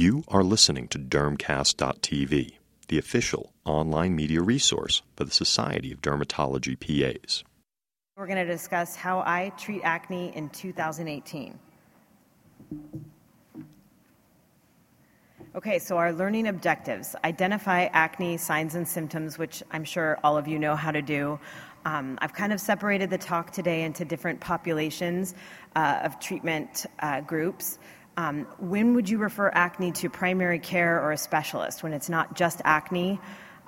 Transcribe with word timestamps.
You 0.00 0.24
are 0.28 0.42
listening 0.42 0.88
to 0.88 0.98
Dermcast.tv, 0.98 2.52
the 2.88 2.96
official 2.96 3.52
online 3.66 4.16
media 4.16 4.40
resource 4.40 5.02
for 5.14 5.24
the 5.24 5.30
Society 5.30 5.92
of 5.92 6.00
Dermatology 6.00 6.74
PAs. 6.80 7.44
We're 8.16 8.26
going 8.26 8.38
to 8.38 8.50
discuss 8.50 8.96
how 8.96 9.18
I 9.18 9.52
treat 9.58 9.82
acne 9.84 10.34
in 10.34 10.48
2018. 10.48 11.58
Okay, 15.54 15.78
so 15.78 15.98
our 15.98 16.14
learning 16.14 16.48
objectives 16.48 17.14
identify 17.22 17.84
acne 17.92 18.38
signs 18.38 18.76
and 18.76 18.88
symptoms, 18.88 19.36
which 19.36 19.62
I'm 19.70 19.84
sure 19.84 20.18
all 20.24 20.38
of 20.38 20.48
you 20.48 20.58
know 20.58 20.76
how 20.76 20.92
to 20.92 21.02
do. 21.02 21.38
Um, 21.84 22.18
I've 22.22 22.32
kind 22.32 22.54
of 22.54 22.60
separated 22.60 23.10
the 23.10 23.18
talk 23.18 23.52
today 23.52 23.82
into 23.82 24.06
different 24.06 24.40
populations 24.40 25.34
uh, 25.76 26.00
of 26.04 26.18
treatment 26.20 26.86
uh, 27.00 27.20
groups. 27.20 27.78
Um, 28.16 28.46
when 28.58 28.94
would 28.94 29.08
you 29.08 29.18
refer 29.18 29.50
acne 29.54 29.92
to 29.92 30.10
primary 30.10 30.58
care 30.58 31.00
or 31.02 31.12
a 31.12 31.16
specialist 31.16 31.82
when 31.82 31.92
it's 31.92 32.08
not 32.08 32.34
just 32.34 32.60
acne? 32.64 33.20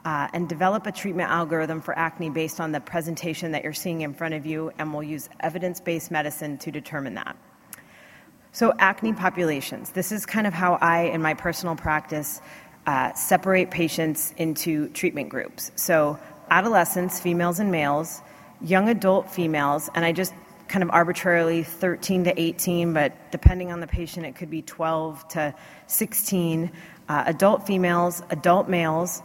Uh, 0.05 0.27
and 0.33 0.49
develop 0.49 0.85
a 0.89 0.91
treatment 0.91 1.31
algorithm 1.31 1.81
for 1.81 1.97
acne 1.97 2.29
based 2.29 2.59
on 2.59 2.73
the 2.73 2.81
presentation 2.81 3.53
that 3.53 3.63
you're 3.63 3.73
seeing 3.73 4.01
in 4.01 4.13
front 4.13 4.35
of 4.35 4.45
you, 4.45 4.73
and 4.77 4.93
we'll 4.93 5.05
use 5.05 5.29
evidence 5.39 5.79
based 5.79 6.11
medicine 6.11 6.59
to 6.59 6.73
determine 6.73 7.15
that. 7.15 7.37
So, 8.51 8.75
acne 8.81 9.13
populations. 9.13 9.91
This 9.91 10.11
is 10.11 10.27
kind 10.27 10.49
of 10.49 10.53
how 10.53 10.75
I, 10.75 11.03
in 11.03 11.23
my 11.23 11.35
personal 11.35 11.77
practice, 11.77 12.41
uh, 12.85 13.13
separate 13.15 13.71
patients 13.71 14.35
into 14.37 14.89
treatment 14.89 15.29
groups. 15.29 15.71
So, 15.77 16.19
adolescents, 16.51 17.21
females 17.21 17.61
and 17.61 17.71
males, 17.71 18.21
young 18.61 18.89
adult 18.89 19.31
females, 19.31 19.89
and 19.95 20.05
I 20.05 20.11
just 20.11 20.35
kind 20.73 20.83
of 20.83 20.89
arbitrarily 20.89 21.63
13 21.63 22.25
to 22.25 22.41
18, 22.41 22.95
but 22.95 23.31
depending 23.31 23.71
on 23.71 23.81
the 23.81 23.87
patient, 23.87 24.25
it 24.25 24.35
could 24.35 24.49
be 24.49 24.63
12 24.63 25.29
to 25.29 25.55
16. 25.87 26.73
Uh, 27.11 27.25
adult 27.27 27.67
females, 27.67 28.23
adult 28.31 28.71
males, 28.71 29.23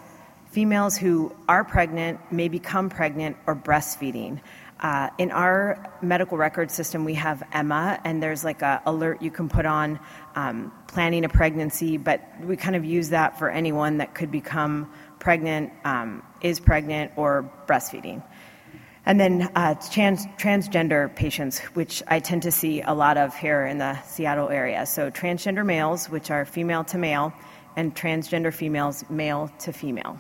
females 0.52 0.98
who 0.98 1.34
are 1.48 1.64
pregnant, 1.64 2.20
may 2.34 2.50
become 2.50 2.90
pregnant, 2.90 3.38
or 3.48 3.56
breastfeeding. 3.56 4.42
Uh, 4.82 5.10
in 5.18 5.32
our 5.32 5.90
medical 6.02 6.38
record 6.38 6.70
system, 6.70 7.06
we 7.06 7.14
have 7.14 7.42
Emma, 7.54 7.98
and 8.04 8.22
there's 8.22 8.44
like 8.44 8.62
a 8.62 8.82
alert 8.86 9.22
you 9.22 9.32
can 9.32 9.48
put 9.48 9.66
on 9.66 10.02
um, 10.36 10.70
planning 10.88 11.24
a 11.24 11.30
pregnancy, 11.30 11.96
but 11.96 12.22
we 12.44 12.58
kind 12.58 12.76
of 12.76 12.84
use 12.84 13.08
that 13.10 13.40
for 13.40 13.50
anyone 13.50 14.00
that 14.00 14.14
could 14.14 14.32
become 14.32 14.92
pregnant, 15.20 15.72
um, 15.86 16.22
is 16.42 16.60
pregnant, 16.60 17.14
or 17.16 17.50
breastfeeding. 17.68 18.22
And 19.08 19.22
then 19.22 19.50
uh, 19.56 19.76
trans- 19.90 20.26
transgender 20.38 21.16
patients, 21.16 21.60
which 21.76 22.04
I 22.10 22.20
tend 22.20 22.44
to 22.44 22.52
see 22.52 22.82
a 22.82 22.94
lot 22.94 23.16
of 23.16 23.34
here 23.34 23.66
in 23.66 23.78
the 23.78 23.98
Seattle 24.02 24.50
area. 24.50 24.86
So, 24.86 25.10
transgender 25.10 25.66
males, 25.66 26.10
which 26.10 26.30
are 26.30 26.44
female 26.44 26.84
to 26.84 26.98
male, 26.98 27.32
and 27.78 27.96
transgender 27.96 28.54
females, 28.54 29.06
male 29.10 29.50
to 29.60 29.72
female. 29.72 30.20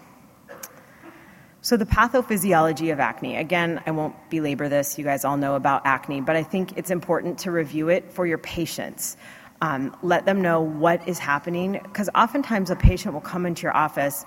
So, 1.59 1.75
the 1.75 1.85
pathophysiology 1.85 2.94
of 2.94 3.02
acne. 3.02 3.35
Again, 3.35 3.83
I 3.85 3.91
won't 3.91 4.16
belabor 4.29 4.69
this. 4.69 4.97
You 4.97 5.03
guys 5.03 5.25
all 5.25 5.35
know 5.35 5.55
about 5.55 5.81
acne, 5.83 6.22
but 6.22 6.38
I 6.38 6.44
think 6.44 6.77
it's 6.77 6.89
important 6.89 7.39
to 7.39 7.51
review 7.51 7.89
it 7.89 8.09
for 8.13 8.25
your 8.25 8.38
patients. 8.38 9.17
Um, 9.59 9.97
let 10.01 10.25
them 10.25 10.41
know 10.41 10.61
what 10.61 11.05
is 11.05 11.19
happening, 11.19 11.73
because 11.83 12.09
oftentimes 12.16 12.69
a 12.69 12.75
patient 12.77 13.13
will 13.13 13.19
come 13.19 13.45
into 13.45 13.63
your 13.63 13.75
office 13.75 14.23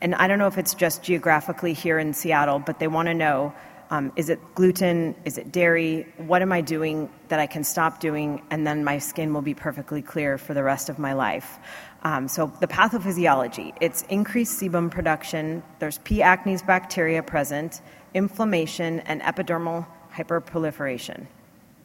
and 0.00 0.14
I 0.14 0.26
don't 0.28 0.38
know 0.38 0.46
if 0.46 0.58
it's 0.58 0.74
just 0.74 1.02
geographically 1.02 1.72
here 1.72 1.98
in 1.98 2.14
Seattle, 2.14 2.58
but 2.58 2.78
they 2.78 2.88
want 2.88 3.08
to 3.08 3.14
know 3.14 3.52
um, 3.90 4.12
is 4.14 4.28
it 4.28 4.38
gluten? 4.54 5.16
Is 5.24 5.36
it 5.36 5.50
dairy? 5.50 6.06
What 6.16 6.42
am 6.42 6.52
I 6.52 6.60
doing 6.60 7.10
that 7.26 7.40
I 7.40 7.46
can 7.46 7.64
stop 7.64 7.98
doing? 7.98 8.40
And 8.50 8.64
then 8.64 8.84
my 8.84 8.98
skin 8.98 9.34
will 9.34 9.42
be 9.42 9.52
perfectly 9.52 10.00
clear 10.00 10.38
for 10.38 10.54
the 10.54 10.62
rest 10.62 10.88
of 10.88 10.98
my 11.00 11.12
life. 11.12 11.58
Um, 12.04 12.28
so, 12.28 12.52
the 12.60 12.68
pathophysiology 12.68 13.74
it's 13.80 14.02
increased 14.02 14.60
sebum 14.60 14.90
production, 14.90 15.62
there's 15.80 15.98
P. 15.98 16.18
acnes 16.18 16.64
bacteria 16.64 17.22
present, 17.22 17.82
inflammation, 18.14 19.00
and 19.00 19.20
epidermal 19.22 19.86
hyperproliferation. 20.14 21.26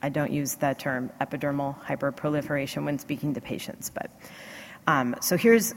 I 0.03 0.09
don't 0.09 0.31
use 0.31 0.55
that 0.55 0.77
term, 0.77 1.11
epidermal 1.19 1.83
hyperproliferation, 1.83 2.85
when 2.85 2.99
speaking 2.99 3.33
to 3.33 3.41
patients, 3.41 3.89
but 3.89 4.11
um, 4.87 5.15
so 5.19 5.35
here's 5.35 5.73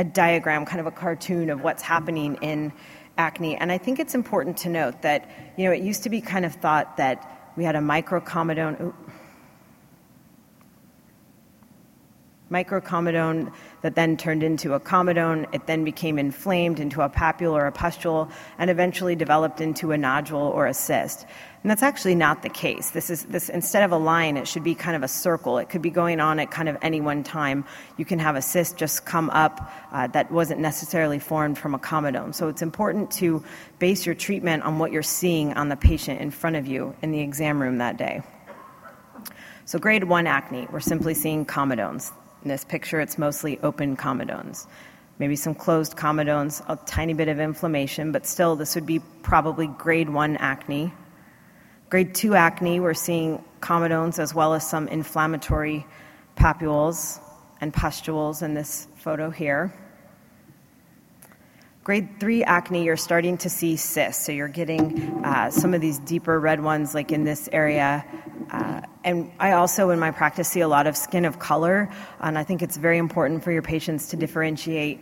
a 0.00 0.04
diagram, 0.04 0.64
kind 0.64 0.80
of 0.80 0.86
a 0.86 0.90
cartoon 0.90 1.50
of 1.50 1.60
what's 1.60 1.82
happening 1.82 2.38
in 2.40 2.72
acne. 3.18 3.54
And 3.56 3.70
I 3.70 3.76
think 3.76 4.00
it's 4.00 4.14
important 4.14 4.56
to 4.58 4.70
note 4.70 5.02
that, 5.02 5.30
you 5.58 5.66
know, 5.66 5.72
it 5.72 5.82
used 5.82 6.04
to 6.04 6.08
be 6.08 6.22
kind 6.22 6.46
of 6.46 6.54
thought 6.54 6.96
that 6.96 7.52
we 7.54 7.64
had 7.64 7.76
a 7.76 7.80
microcomedone. 7.80 8.94
microcomedone 12.50 13.52
that 13.82 13.94
then 13.94 14.16
turned 14.16 14.42
into 14.42 14.72
a 14.72 14.80
comedone. 14.80 15.46
It 15.54 15.66
then 15.66 15.84
became 15.84 16.18
inflamed 16.18 16.80
into 16.80 17.02
a 17.02 17.10
papule 17.10 17.52
or 17.52 17.66
a 17.66 17.72
pustule 17.72 18.30
and 18.58 18.70
eventually 18.70 19.14
developed 19.14 19.60
into 19.60 19.92
a 19.92 19.98
nodule 19.98 20.48
or 20.48 20.66
a 20.66 20.74
cyst. 20.74 21.26
And 21.62 21.70
that's 21.70 21.82
actually 21.82 22.14
not 22.14 22.42
the 22.42 22.48
case. 22.48 22.90
This 22.90 23.10
is 23.10 23.24
this 23.24 23.50
instead 23.50 23.82
of 23.82 23.92
a 23.92 23.98
line, 23.98 24.38
it 24.38 24.48
should 24.48 24.64
be 24.64 24.74
kind 24.74 24.96
of 24.96 25.02
a 25.02 25.08
circle. 25.08 25.58
It 25.58 25.68
could 25.68 25.82
be 25.82 25.90
going 25.90 26.18
on 26.18 26.38
at 26.38 26.50
kind 26.50 26.70
of 26.70 26.78
any 26.80 27.02
one 27.02 27.22
time. 27.22 27.66
You 27.98 28.06
can 28.06 28.18
have 28.18 28.34
a 28.34 28.40
cyst 28.40 28.78
just 28.78 29.04
come 29.04 29.28
up 29.28 29.70
uh, 29.92 30.06
that 30.08 30.32
wasn't 30.32 30.60
necessarily 30.60 31.18
formed 31.18 31.58
from 31.58 31.74
a 31.74 31.78
comedone. 31.78 32.34
So 32.34 32.48
it's 32.48 32.62
important 32.62 33.10
to 33.12 33.44
base 33.78 34.06
your 34.06 34.14
treatment 34.14 34.62
on 34.62 34.78
what 34.78 34.90
you're 34.90 35.02
seeing 35.02 35.52
on 35.52 35.68
the 35.68 35.76
patient 35.76 36.22
in 36.22 36.30
front 36.30 36.56
of 36.56 36.66
you 36.66 36.96
in 37.02 37.12
the 37.12 37.20
exam 37.20 37.60
room 37.60 37.76
that 37.78 37.98
day. 37.98 38.22
So 39.66 39.78
grade 39.78 40.04
one 40.04 40.26
acne, 40.26 40.66
we're 40.72 40.80
simply 40.80 41.12
seeing 41.12 41.44
comedones. 41.44 42.10
In 42.42 42.48
this 42.48 42.64
picture, 42.64 43.00
it's 43.00 43.18
mostly 43.18 43.58
open 43.60 43.98
comedones. 43.98 44.66
Maybe 45.18 45.36
some 45.36 45.54
closed 45.54 45.94
comedones, 45.94 46.62
a 46.68 46.76
tiny 46.86 47.12
bit 47.12 47.28
of 47.28 47.38
inflammation, 47.38 48.12
but 48.12 48.26
still, 48.26 48.56
this 48.56 48.74
would 48.74 48.86
be 48.86 49.00
probably 49.22 49.66
grade 49.66 50.08
one 50.08 50.38
acne. 50.38 50.90
Grade 51.90 52.14
2 52.14 52.36
acne, 52.36 52.78
we're 52.78 52.94
seeing 52.94 53.44
comedones 53.58 54.20
as 54.20 54.32
well 54.32 54.54
as 54.54 54.64
some 54.64 54.86
inflammatory 54.86 55.84
papules 56.36 57.20
and 57.60 57.74
pustules 57.74 58.42
in 58.42 58.54
this 58.54 58.86
photo 58.94 59.28
here. 59.28 59.74
Grade 61.82 62.20
3 62.20 62.44
acne, 62.44 62.84
you're 62.84 62.96
starting 62.96 63.38
to 63.38 63.50
see 63.50 63.74
cysts. 63.74 64.24
So 64.24 64.30
you're 64.30 64.46
getting 64.46 65.24
uh, 65.24 65.50
some 65.50 65.74
of 65.74 65.80
these 65.80 65.98
deeper 65.98 66.38
red 66.38 66.62
ones, 66.62 66.94
like 66.94 67.10
in 67.10 67.24
this 67.24 67.48
area. 67.50 68.04
Uh, 68.52 68.82
and 69.02 69.32
I 69.40 69.52
also, 69.52 69.90
in 69.90 69.98
my 69.98 70.12
practice, 70.12 70.46
see 70.46 70.60
a 70.60 70.68
lot 70.68 70.86
of 70.86 70.96
skin 70.96 71.24
of 71.24 71.40
color. 71.40 71.90
And 72.20 72.38
I 72.38 72.44
think 72.44 72.62
it's 72.62 72.76
very 72.76 72.98
important 72.98 73.42
for 73.42 73.50
your 73.50 73.62
patients 73.62 74.10
to 74.10 74.16
differentiate 74.16 75.00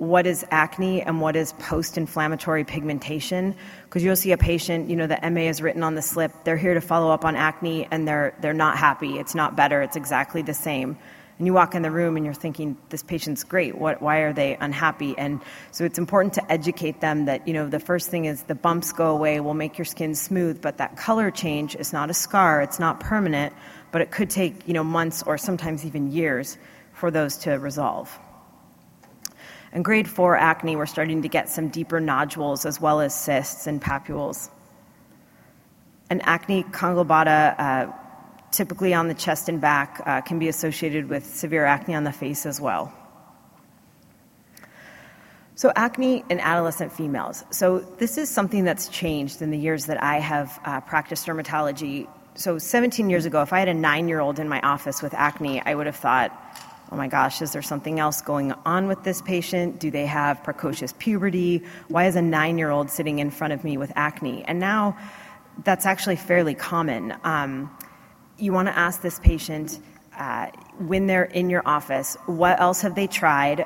what 0.00 0.26
is 0.26 0.46
acne 0.50 1.02
and 1.02 1.20
what 1.20 1.36
is 1.36 1.52
post 1.54 1.98
inflammatory 1.98 2.64
pigmentation. 2.64 3.54
Because 3.84 4.02
you'll 4.02 4.16
see 4.16 4.32
a 4.32 4.38
patient, 4.38 4.88
you 4.88 4.96
know, 4.96 5.06
the 5.06 5.18
MA 5.30 5.42
is 5.42 5.60
written 5.60 5.82
on 5.82 5.94
the 5.94 6.00
slip, 6.00 6.32
they're 6.44 6.56
here 6.56 6.72
to 6.72 6.80
follow 6.80 7.10
up 7.10 7.22
on 7.22 7.36
acne 7.36 7.86
and 7.90 8.08
they're, 8.08 8.34
they're 8.40 8.54
not 8.54 8.78
happy. 8.78 9.18
It's 9.18 9.34
not 9.34 9.56
better, 9.56 9.82
it's 9.82 9.96
exactly 9.96 10.40
the 10.40 10.54
same. 10.54 10.96
And 11.36 11.46
you 11.46 11.52
walk 11.52 11.74
in 11.74 11.82
the 11.82 11.90
room 11.90 12.16
and 12.16 12.24
you're 12.24 12.34
thinking, 12.34 12.78
this 12.88 13.02
patient's 13.02 13.44
great. 13.44 13.76
What, 13.76 14.00
why 14.00 14.20
are 14.20 14.32
they 14.32 14.56
unhappy? 14.56 15.14
And 15.18 15.42
so 15.70 15.84
it's 15.84 15.98
important 15.98 16.32
to 16.34 16.50
educate 16.50 17.02
them 17.02 17.26
that, 17.26 17.46
you 17.46 17.52
know, 17.52 17.68
the 17.68 17.80
first 17.80 18.08
thing 18.08 18.24
is 18.24 18.44
the 18.44 18.54
bumps 18.54 18.92
go 18.92 19.10
away, 19.10 19.38
will 19.40 19.52
make 19.52 19.76
your 19.76 19.84
skin 19.84 20.14
smooth, 20.14 20.62
but 20.62 20.78
that 20.78 20.96
color 20.96 21.30
change 21.30 21.76
is 21.76 21.92
not 21.92 22.08
a 22.08 22.14
scar, 22.14 22.62
it's 22.62 22.78
not 22.78 23.00
permanent, 23.00 23.52
but 23.92 24.00
it 24.00 24.10
could 24.10 24.30
take, 24.30 24.66
you 24.66 24.72
know, 24.72 24.84
months 24.84 25.22
or 25.24 25.36
sometimes 25.36 25.84
even 25.84 26.10
years 26.10 26.56
for 26.94 27.10
those 27.10 27.36
to 27.38 27.52
resolve. 27.52 28.18
In 29.72 29.82
grade 29.82 30.08
four 30.08 30.36
acne, 30.36 30.74
we're 30.74 30.86
starting 30.86 31.22
to 31.22 31.28
get 31.28 31.48
some 31.48 31.68
deeper 31.68 32.00
nodules 32.00 32.66
as 32.66 32.80
well 32.80 33.00
as 33.00 33.14
cysts 33.14 33.66
and 33.66 33.80
papules. 33.80 34.50
And 36.08 36.20
acne 36.24 36.64
conglobata, 36.64 37.54
uh, 37.58 37.92
typically 38.50 38.94
on 38.94 39.06
the 39.06 39.14
chest 39.14 39.48
and 39.48 39.60
back, 39.60 40.02
uh, 40.04 40.22
can 40.22 40.40
be 40.40 40.48
associated 40.48 41.08
with 41.08 41.24
severe 41.24 41.64
acne 41.64 41.94
on 41.94 42.02
the 42.02 42.10
face 42.10 42.46
as 42.46 42.60
well. 42.60 42.92
So, 45.54 45.72
acne 45.76 46.24
in 46.30 46.40
adolescent 46.40 46.90
females. 46.90 47.44
So, 47.50 47.80
this 47.98 48.18
is 48.18 48.28
something 48.28 48.64
that's 48.64 48.88
changed 48.88 49.40
in 49.42 49.50
the 49.50 49.58
years 49.58 49.86
that 49.86 50.02
I 50.02 50.18
have 50.18 50.58
uh, 50.64 50.80
practiced 50.80 51.26
dermatology. 51.26 52.08
So, 52.34 52.58
17 52.58 53.10
years 53.10 53.26
ago, 53.26 53.42
if 53.42 53.52
I 53.52 53.60
had 53.60 53.68
a 53.68 53.74
nine 53.74 54.08
year 54.08 54.20
old 54.20 54.40
in 54.40 54.48
my 54.48 54.60
office 54.62 55.02
with 55.02 55.14
acne, 55.14 55.62
I 55.64 55.74
would 55.74 55.86
have 55.86 55.96
thought, 55.96 56.32
oh 56.92 56.96
my 56.96 57.08
gosh, 57.08 57.40
is 57.40 57.52
there 57.52 57.62
something 57.62 58.00
else 58.00 58.20
going 58.20 58.52
on 58.64 58.88
with 58.88 59.02
this 59.04 59.22
patient? 59.22 59.78
Do 59.78 59.90
they 59.90 60.06
have 60.06 60.42
precocious 60.42 60.92
puberty? 60.98 61.62
Why 61.88 62.06
is 62.06 62.16
a 62.16 62.22
nine 62.22 62.58
year 62.58 62.70
old 62.70 62.90
sitting 62.90 63.18
in 63.18 63.30
front 63.30 63.52
of 63.52 63.62
me 63.62 63.76
with 63.76 63.92
acne? 63.94 64.44
And 64.44 64.58
now 64.58 64.96
that's 65.64 65.86
actually 65.86 66.16
fairly 66.16 66.54
common. 66.54 67.14
Um, 67.24 67.70
you 68.38 68.52
want 68.52 68.68
to 68.68 68.76
ask 68.76 69.02
this 69.02 69.18
patient 69.20 69.78
uh, 70.16 70.46
when 70.78 71.06
they're 71.06 71.24
in 71.24 71.50
your 71.50 71.62
office, 71.66 72.16
what 72.26 72.60
else 72.60 72.80
have 72.82 72.94
they 72.94 73.06
tried? 73.06 73.64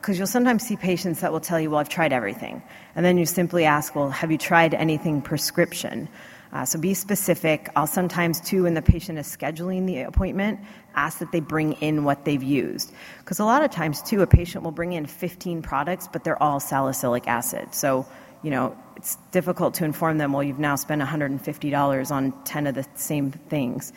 Because 0.00 0.16
you'll 0.16 0.26
sometimes 0.26 0.62
see 0.62 0.76
patients 0.76 1.20
that 1.20 1.32
will 1.32 1.40
tell 1.40 1.60
you, 1.60 1.70
well, 1.70 1.80
I've 1.80 1.88
tried 1.88 2.12
everything. 2.12 2.62
And 2.94 3.04
then 3.04 3.18
you 3.18 3.26
simply 3.26 3.64
ask, 3.64 3.94
well, 3.94 4.10
have 4.10 4.30
you 4.30 4.38
tried 4.38 4.74
anything 4.74 5.20
prescription? 5.20 6.08
Uh, 6.52 6.64
so 6.64 6.78
be 6.78 6.94
specific. 6.94 7.68
I'll 7.76 7.86
sometimes, 7.86 8.40
too, 8.40 8.64
when 8.64 8.74
the 8.74 8.82
patient 8.82 9.18
is 9.18 9.26
scheduling 9.26 9.86
the 9.86 10.02
appointment, 10.02 10.60
ask 10.94 11.18
that 11.20 11.30
they 11.30 11.40
bring 11.40 11.74
in 11.74 12.02
what 12.02 12.24
they've 12.24 12.42
used. 12.42 12.92
Because 13.18 13.38
a 13.38 13.44
lot 13.44 13.62
of 13.62 13.70
times, 13.70 14.02
too, 14.02 14.22
a 14.22 14.26
patient 14.26 14.64
will 14.64 14.72
bring 14.72 14.92
in 14.92 15.06
15 15.06 15.62
products, 15.62 16.08
but 16.12 16.24
they're 16.24 16.42
all 16.42 16.58
salicylic 16.58 17.28
acid. 17.28 17.72
So, 17.72 18.04
you 18.42 18.50
know, 18.50 18.76
it's 18.96 19.16
difficult 19.30 19.74
to 19.74 19.84
inform 19.84 20.18
them, 20.18 20.32
well, 20.32 20.42
you've 20.42 20.58
now 20.58 20.74
spent 20.74 21.00
$150 21.00 22.10
on 22.10 22.44
10 22.44 22.66
of 22.66 22.74
the 22.74 22.86
same 22.94 23.30
things. 23.30 23.92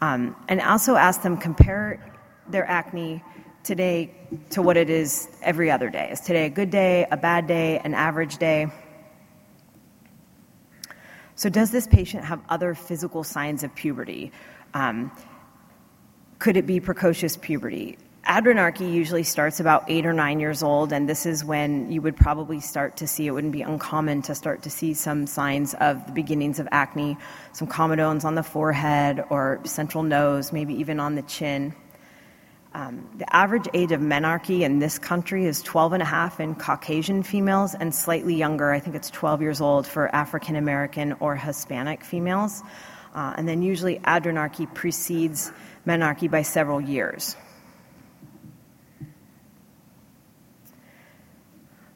Um, 0.00 0.36
and 0.48 0.60
also 0.60 0.94
ask 0.94 1.22
them 1.22 1.36
compare 1.36 2.00
their 2.48 2.66
acne 2.66 3.22
today 3.64 4.14
to 4.50 4.62
what 4.62 4.76
it 4.76 4.90
is 4.90 5.28
every 5.42 5.70
other 5.70 5.90
day. 5.90 6.10
Is 6.12 6.20
today 6.20 6.46
a 6.46 6.50
good 6.50 6.70
day, 6.70 7.06
a 7.10 7.16
bad 7.16 7.48
day, 7.48 7.80
an 7.82 7.94
average 7.94 8.36
day? 8.36 8.68
So, 11.36 11.50
does 11.50 11.70
this 11.70 11.86
patient 11.86 12.24
have 12.24 12.40
other 12.48 12.74
physical 12.74 13.22
signs 13.22 13.62
of 13.62 13.74
puberty? 13.74 14.32
Um, 14.72 15.12
could 16.38 16.56
it 16.56 16.66
be 16.66 16.80
precocious 16.80 17.36
puberty? 17.36 17.98
Adrenarche 18.24 18.90
usually 18.92 19.22
starts 19.22 19.60
about 19.60 19.84
eight 19.88 20.06
or 20.06 20.14
nine 20.14 20.40
years 20.40 20.62
old, 20.62 20.92
and 20.92 21.08
this 21.08 21.26
is 21.26 21.44
when 21.44 21.92
you 21.92 22.02
would 22.02 22.16
probably 22.16 22.58
start 22.58 22.96
to 22.96 23.06
see, 23.06 23.26
it 23.26 23.30
wouldn't 23.30 23.52
be 23.52 23.62
uncommon 23.62 24.22
to 24.22 24.34
start 24.34 24.62
to 24.62 24.70
see 24.70 24.94
some 24.94 25.26
signs 25.26 25.74
of 25.74 26.04
the 26.06 26.12
beginnings 26.12 26.58
of 26.58 26.66
acne, 26.72 27.16
some 27.52 27.68
comedones 27.68 28.24
on 28.24 28.34
the 28.34 28.42
forehead 28.42 29.22
or 29.30 29.60
central 29.64 30.02
nose, 30.02 30.52
maybe 30.52 30.74
even 30.74 30.98
on 30.98 31.14
the 31.14 31.22
chin. 31.22 31.74
Um, 32.76 33.08
the 33.16 33.34
average 33.34 33.66
age 33.72 33.90
of 33.92 34.02
menarche 34.02 34.60
in 34.60 34.80
this 34.80 34.98
country 34.98 35.46
is 35.46 35.62
12 35.62 35.94
and 35.94 36.02
a 36.02 36.04
half 36.04 36.40
in 36.40 36.54
Caucasian 36.54 37.22
females 37.22 37.74
and 37.74 37.94
slightly 37.94 38.34
younger. 38.34 38.70
I 38.70 38.80
think 38.80 38.94
it's 38.94 39.08
12 39.08 39.40
years 39.40 39.62
old 39.62 39.86
for 39.86 40.14
African 40.14 40.56
American 40.56 41.14
or 41.14 41.36
Hispanic 41.36 42.04
females. 42.04 42.62
Uh, 43.14 43.32
and 43.38 43.48
then 43.48 43.62
usually 43.62 43.98
adrenarche 44.00 44.74
precedes 44.74 45.50
menarche 45.86 46.30
by 46.30 46.42
several 46.42 46.78
years. 46.78 47.34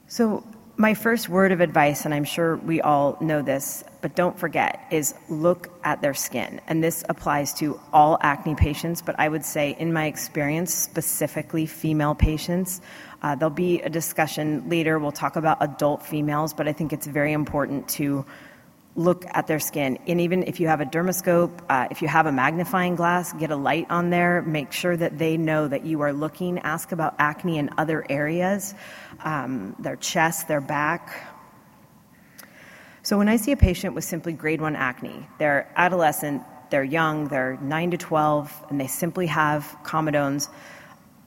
So, 0.06 0.46
my 0.80 0.94
first 0.94 1.28
word 1.28 1.52
of 1.52 1.60
advice, 1.60 2.06
and 2.06 2.14
I'm 2.14 2.24
sure 2.24 2.56
we 2.56 2.80
all 2.80 3.18
know 3.20 3.42
this, 3.42 3.84
but 4.00 4.14
don't 4.16 4.38
forget, 4.38 4.82
is 4.90 5.14
look 5.28 5.68
at 5.84 6.00
their 6.00 6.14
skin. 6.14 6.58
And 6.68 6.82
this 6.82 7.04
applies 7.10 7.52
to 7.54 7.78
all 7.92 8.16
acne 8.22 8.54
patients, 8.54 9.02
but 9.02 9.14
I 9.18 9.28
would 9.28 9.44
say, 9.44 9.76
in 9.78 9.92
my 9.92 10.06
experience, 10.06 10.72
specifically 10.72 11.66
female 11.66 12.14
patients. 12.14 12.80
Uh, 13.20 13.34
there'll 13.34 13.50
be 13.50 13.82
a 13.82 13.90
discussion 13.90 14.70
later, 14.70 14.98
we'll 14.98 15.12
talk 15.12 15.36
about 15.36 15.58
adult 15.60 16.02
females, 16.02 16.54
but 16.54 16.66
I 16.66 16.72
think 16.72 16.94
it's 16.94 17.06
very 17.06 17.34
important 17.34 17.86
to 17.90 18.24
look 18.96 19.24
at 19.32 19.46
their 19.46 19.60
skin. 19.60 19.98
And 20.06 20.20
even 20.20 20.42
if 20.42 20.60
you 20.60 20.68
have 20.68 20.80
a 20.80 20.84
dermoscope, 20.84 21.60
uh, 21.68 21.88
if 21.90 22.02
you 22.02 22.08
have 22.08 22.26
a 22.26 22.32
magnifying 22.32 22.96
glass, 22.96 23.32
get 23.32 23.50
a 23.50 23.56
light 23.56 23.86
on 23.90 24.10
there. 24.10 24.42
Make 24.42 24.72
sure 24.72 24.96
that 24.96 25.18
they 25.18 25.36
know 25.36 25.68
that 25.68 25.84
you 25.84 26.00
are 26.02 26.12
looking. 26.12 26.58
Ask 26.58 26.92
about 26.92 27.14
acne 27.18 27.58
in 27.58 27.70
other 27.78 28.04
areas 28.08 28.74
um, 29.24 29.76
their 29.78 29.96
chest, 29.96 30.48
their 30.48 30.60
back. 30.60 31.26
So 33.02 33.16
when 33.16 33.28
I 33.28 33.36
see 33.36 33.52
a 33.52 33.56
patient 33.56 33.94
with 33.94 34.04
simply 34.04 34.32
grade 34.32 34.60
1 34.60 34.76
acne, 34.76 35.26
they're 35.38 35.72
adolescent, 35.74 36.42
they're 36.70 36.84
young, 36.84 37.28
they're 37.28 37.58
9 37.62 37.90
to 37.92 37.96
12, 37.96 38.66
and 38.68 38.80
they 38.80 38.86
simply 38.86 39.26
have 39.26 39.64
comedones. 39.84 40.48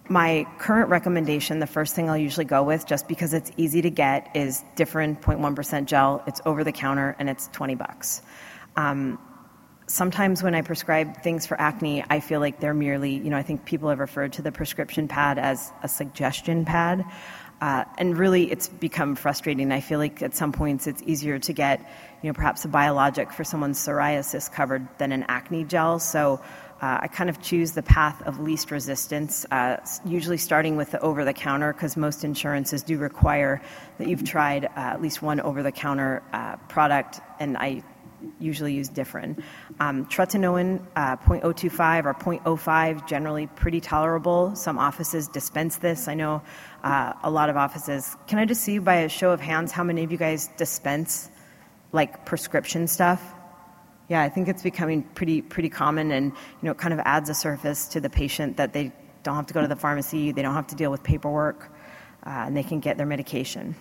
My 0.10 0.46
current 0.58 0.90
recommendation, 0.90 1.60
the 1.60 1.68
first 1.68 1.96
thing 1.96 2.10
I'll 2.10 2.18
usually 2.18 2.46
go 2.46 2.62
with, 2.64 2.86
just 2.86 3.08
because 3.08 3.34
it's 3.34 3.52
easy 3.56 3.82
to 3.82 3.90
get, 3.90 4.36
is 4.36 4.64
Differin 4.76 5.20
0.1% 5.22 5.86
gel. 5.86 6.22
It's 6.28 6.42
over 6.46 6.64
the 6.64 6.74
counter 6.74 7.16
and 7.20 7.30
it's 7.30 7.48
20 7.54 7.76
bucks. 7.76 8.22
Um, 8.76 9.18
sometimes 9.88 10.44
when 10.44 10.56
I 10.56 10.62
prescribe 10.62 11.22
things 11.22 11.48
for 11.48 11.60
acne, 11.60 12.04
I 12.10 12.20
feel 12.20 12.42
like 12.42 12.60
they're 12.60 12.74
merely, 12.74 13.14
you 13.14 13.30
know, 13.30 13.38
I 13.38 13.44
think 13.44 13.64
people 13.64 13.90
have 13.90 14.00
referred 14.00 14.34
to 14.34 14.42
the 14.42 14.52
prescription 14.52 15.08
pad 15.08 15.40
as 15.40 15.72
a 15.84 15.88
suggestion 15.88 16.66
pad. 16.66 17.06
Uh, 17.62 17.86
and 17.98 18.18
really, 18.18 18.52
it's 18.52 18.68
become 18.68 19.16
frustrating. 19.16 19.72
I 19.72 19.80
feel 19.80 20.00
like 20.00 20.22
at 20.22 20.36
some 20.36 20.52
points 20.52 20.86
it's 20.86 21.02
easier 21.04 21.40
to 21.40 21.54
get, 21.54 21.80
you 22.22 22.30
know, 22.30 22.34
perhaps 22.34 22.66
a 22.66 22.68
biologic 22.68 23.32
for 23.32 23.46
someone's 23.46 23.80
psoriasis 23.80 24.52
covered 24.52 24.86
than 24.98 25.14
an 25.14 25.24
acne 25.30 25.64
gel. 25.64 26.00
So 26.00 26.42
uh, 26.84 27.00
I 27.04 27.08
kind 27.08 27.30
of 27.30 27.42
choose 27.42 27.72
the 27.72 27.82
path 27.82 28.22
of 28.24 28.42
least 28.42 28.70
resistance, 28.70 29.46
uh, 29.52 29.78
usually 30.04 30.36
starting 30.36 30.76
with 30.76 30.92
the 30.92 31.00
over 31.00 31.24
the 31.24 31.32
counter, 31.32 31.72
because 31.72 31.96
most 31.96 32.26
insurances 32.26 32.84
do 32.84 32.98
require 32.98 33.62
that 34.00 34.10
you've 34.10 34.26
tried 34.26 34.66
uh, 34.66 34.70
at 34.76 35.02
least 35.02 35.22
one 35.22 35.40
over 35.40 35.64
the 35.64 35.72
counter 35.72 36.22
uh, 36.34 36.58
product, 36.68 37.22
and 37.40 37.56
I 37.58 37.84
usually 38.38 38.74
use 38.74 38.90
Differin. 38.90 39.42
Um, 39.80 40.08
tretinoin 40.08 40.86
uh, 40.98 41.16
0.025 41.16 42.04
or 42.04 42.14
0.05, 42.16 43.08
generally 43.08 43.48
pretty 43.48 43.80
tolerable. 43.80 44.54
Some 44.54 44.78
offices 44.78 45.30
dispense 45.30 45.78
this. 45.78 46.10
I 46.10 46.16
know 46.16 46.42
uh, 46.84 47.14
a 47.24 47.32
lot 47.32 47.50
of 47.50 47.56
offices. 47.56 48.14
Can 48.28 48.40
I 48.40 48.46
just 48.46 48.62
see 48.62 48.80
by 48.80 48.96
a 48.96 49.10
show 49.10 49.32
of 49.32 49.40
hands 49.40 49.72
how 49.72 49.86
many 49.86 50.04
of 50.04 50.12
you 50.12 50.18
guys 50.18 50.50
dispense 50.58 51.32
like 51.94 52.26
prescription 52.26 52.88
stuff? 52.88 53.33
Yeah, 54.14 54.22
I 54.22 54.30
think 54.30 54.48
it's 54.48 54.62
becoming 54.62 55.02
pretty 55.02 55.42
pretty 55.42 55.70
common, 55.70 56.12
and 56.12 56.26
you 56.28 56.34
know, 56.62 56.70
it 56.74 56.78
kind 56.78 56.94
of 56.94 57.00
adds 57.00 57.32
a 57.32 57.34
surface 57.34 57.88
to 57.88 58.00
the 58.00 58.12
patient 58.12 58.58
that 58.58 58.72
they 58.72 58.92
don't 59.24 59.36
have 59.36 59.48
to 59.48 59.56
go 59.56 59.62
to 59.64 59.68
the 59.68 59.76
pharmacy, 59.76 60.32
they 60.32 60.44
don't 60.44 60.54
have 60.54 60.68
to 60.68 60.76
deal 60.76 60.92
with 60.92 61.02
paperwork, 61.02 61.72
uh, 62.24 62.46
and 62.46 62.56
they 62.56 62.62
can 62.62 62.80
get 62.80 62.96
their 62.96 63.08
medication. 63.08 63.76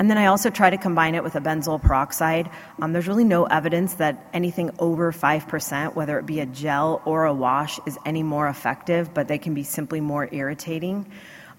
And 0.00 0.10
then 0.10 0.18
I 0.18 0.26
also 0.26 0.50
try 0.50 0.70
to 0.70 0.76
combine 0.76 1.14
it 1.14 1.22
with 1.22 1.36
a 1.36 1.40
benzoyl 1.40 1.80
peroxide. 1.80 2.50
Um, 2.82 2.92
there's 2.92 3.06
really 3.06 3.22
no 3.22 3.44
evidence 3.44 3.94
that 3.94 4.28
anything 4.32 4.72
over 4.80 5.12
5%, 5.12 5.94
whether 5.94 6.18
it 6.18 6.26
be 6.26 6.40
a 6.40 6.46
gel 6.46 7.00
or 7.04 7.26
a 7.26 7.32
wash, 7.32 7.78
is 7.86 7.96
any 8.04 8.24
more 8.24 8.48
effective, 8.48 9.14
but 9.14 9.28
they 9.28 9.38
can 9.38 9.54
be 9.54 9.62
simply 9.62 10.00
more 10.00 10.28
irritating. 10.32 11.06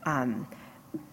Um, 0.06 0.50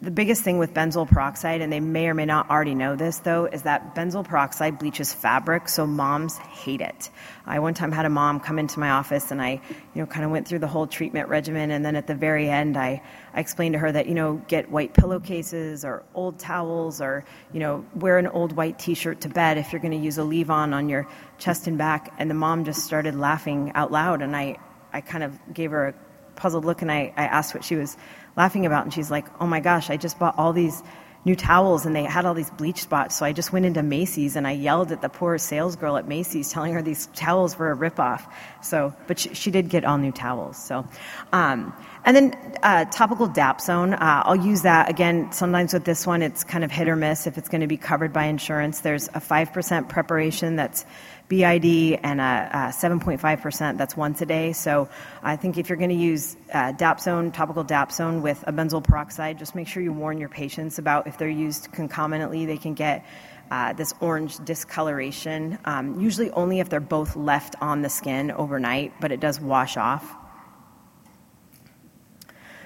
the 0.01 0.11
biggest 0.11 0.43
thing 0.43 0.59
with 0.59 0.75
benzoyl 0.75 1.09
peroxide, 1.09 1.61
and 1.61 1.73
they 1.73 1.79
may 1.79 2.09
or 2.09 2.15
may 2.15 2.25
not 2.25 2.51
already 2.51 2.75
know 2.75 2.97
this 2.97 3.19
though, 3.19 3.47
is 3.47 3.63
that 3.63 3.95
benzoyl 3.95 4.25
peroxide 4.25 4.79
bleaches 4.79 5.13
fabric, 5.13 5.69
so 5.69 5.87
moms 5.87 6.37
hate 6.37 6.81
it. 6.81 7.11
I 7.47 7.61
one 7.61 7.75
time 7.75 7.93
had 7.93 8.05
a 8.05 8.11
mom 8.11 8.41
come 8.41 8.59
into 8.59 8.81
my 8.81 8.91
office 8.91 9.31
and 9.31 9.41
I, 9.41 9.61
you 9.95 10.01
know, 10.01 10.07
kind 10.07 10.25
of 10.25 10.33
went 10.33 10.49
through 10.49 10.59
the 10.59 10.67
whole 10.67 10.89
treatment 10.89 11.29
regimen, 11.29 11.71
and 11.71 11.85
then 11.85 11.95
at 11.95 12.09
the 12.09 12.15
very 12.17 12.49
end, 12.49 12.77
I, 12.77 13.03
I 13.33 13.41
explained 13.41 13.75
to 13.75 13.79
her 13.79 13.93
that, 13.93 14.09
you 14.09 14.15
know, 14.15 14.43
get 14.49 14.69
white 14.69 14.95
pillowcases 14.95 15.85
or 15.85 16.03
old 16.13 16.41
towels 16.41 17.01
or, 17.01 17.25
you 17.53 17.61
know, 17.61 17.85
wear 17.95 18.19
an 18.19 18.27
old 18.27 18.53
white 18.53 18.81
t 18.81 18.95
shirt 18.95 19.21
to 19.23 19.29
bed 19.29 19.59
if 19.59 19.73
you're 19.73 19.83
going 19.83 19.99
to 19.99 20.05
use 20.05 20.19
a 20.19 20.25
leave 20.25 20.51
on 20.51 20.75
on 20.75 20.89
your 20.89 21.07
chest 21.39 21.69
and 21.69 21.79
back. 21.79 22.13
And 22.19 22.29
the 22.29 22.35
mom 22.35 22.65
just 22.65 22.85
started 22.85 23.15
laughing 23.15 23.71
out 23.77 23.93
loud, 23.93 24.23
and 24.23 24.35
I, 24.35 24.57
I 24.93 25.03
kind 25.03 25.23
of 25.23 25.39
gave 25.55 25.71
her 25.71 25.89
a 25.89 25.95
puzzled 26.39 26.65
look 26.65 26.83
and 26.83 26.91
I, 26.91 27.13
I 27.17 27.25
asked 27.25 27.53
what 27.53 27.65
she 27.65 27.75
was 27.75 27.97
laughing 28.39 28.65
about. 28.65 28.85
And 28.85 28.95
she's 28.95 29.11
like, 29.11 29.27
oh 29.43 29.47
my 29.47 29.61
gosh, 29.61 29.91
I 29.91 29.99
just 29.99 30.19
bought 30.19 30.39
all 30.39 30.55
these 30.55 30.83
new 31.25 31.35
towels 31.35 31.85
and 31.85 31.95
they 31.95 32.05
had 32.05 32.25
all 32.25 32.33
these 32.33 32.51
bleach 32.53 32.81
spots. 32.81 33.17
So 33.17 33.27
I 33.27 33.33
just 33.33 33.53
went 33.53 33.67
into 33.67 33.83
Macy's 33.83 34.37
and 34.37 34.47
I 34.47 34.53
yelled 34.53 34.93
at 34.93 35.03
the 35.03 35.09
poor 35.09 35.37
sales 35.37 35.75
girl 35.75 35.97
at 35.97 36.07
Macy's 36.07 36.51
telling 36.51 36.73
her 36.73 36.81
these 36.81 37.07
towels 37.09 37.59
were 37.59 37.73
a 37.73 37.77
ripoff. 37.77 38.23
So, 38.63 38.95
but 39.09 39.19
she, 39.19 39.35
she 39.35 39.51
did 39.51 39.69
get 39.69 39.85
all 39.85 39.99
new 39.99 40.13
towels. 40.13 40.57
So, 40.57 40.87
um, 41.33 41.75
and 42.05 42.17
then 42.17 42.57
uh, 42.63 42.85
topical 42.87 43.29
Dapsone, 43.29 43.95
uh, 43.95 44.23
I'll 44.25 44.37
use 44.37 44.63
that 44.63 44.89
again. 44.89 45.31
Sometimes 45.33 45.75
with 45.75 45.85
this 45.85 46.07
one, 46.07 46.23
it's 46.23 46.45
kind 46.45 46.65
of 46.65 46.71
hit 46.71 46.89
or 46.89 46.97
miss 46.97 47.27
if 47.27 47.37
it's 47.37 47.49
going 47.49 47.61
to 47.61 47.67
be 47.67 47.77
covered 47.77 48.13
by 48.13 48.25
insurance. 48.25 48.81
There's 48.81 49.09
a 49.09 49.21
5% 49.21 49.89
preparation 49.89 50.57
that's 50.57 50.87
BID 51.29 52.01
and 52.03 52.21
a, 52.21 52.51
a 52.53 52.59
7.5% 52.73 53.77
that's 53.77 53.97
once 53.97 54.23
a 54.23 54.27
day. 54.27 54.53
So 54.53 54.89
I 55.23 55.37
think 55.37 55.59
if 55.59 55.69
you're 55.69 55.79
going 55.79 55.91
to 55.91 55.97
use 55.97 56.37
uh, 56.53 56.73
Dapsone, 56.73 57.33
topical 57.33 57.65
Dapsone 57.65 58.23
with 58.23 58.43
a 58.47 58.53
benzoyl 58.53 58.83
peroxide, 58.83 59.39
just 59.39 59.55
make 59.55 59.69
sure 59.69 59.83
you 59.83 59.93
warn 59.93 60.19
your 60.19 60.31
patients 60.31 60.79
about 60.79 61.07
if 61.07 61.19
they're 61.19 61.29
used 61.29 61.71
concomitantly, 61.73 62.47
they 62.47 62.57
can 62.57 62.75
get 62.75 63.05
uh, 63.51 63.73
this 63.73 63.95
orange 64.01 64.43
discoloration, 64.45 65.59
um, 65.65 66.01
usually 66.01 66.31
only 66.33 66.61
if 66.61 66.69
they're 66.69 66.81
both 66.81 67.17
left 67.17 67.55
on 67.61 67.83
the 67.83 67.89
skin 67.89 68.31
overnight, 68.31 68.93
but 69.01 69.13
it 69.13 69.21
does 69.21 69.41
wash 69.41 69.77
off. 69.77 70.17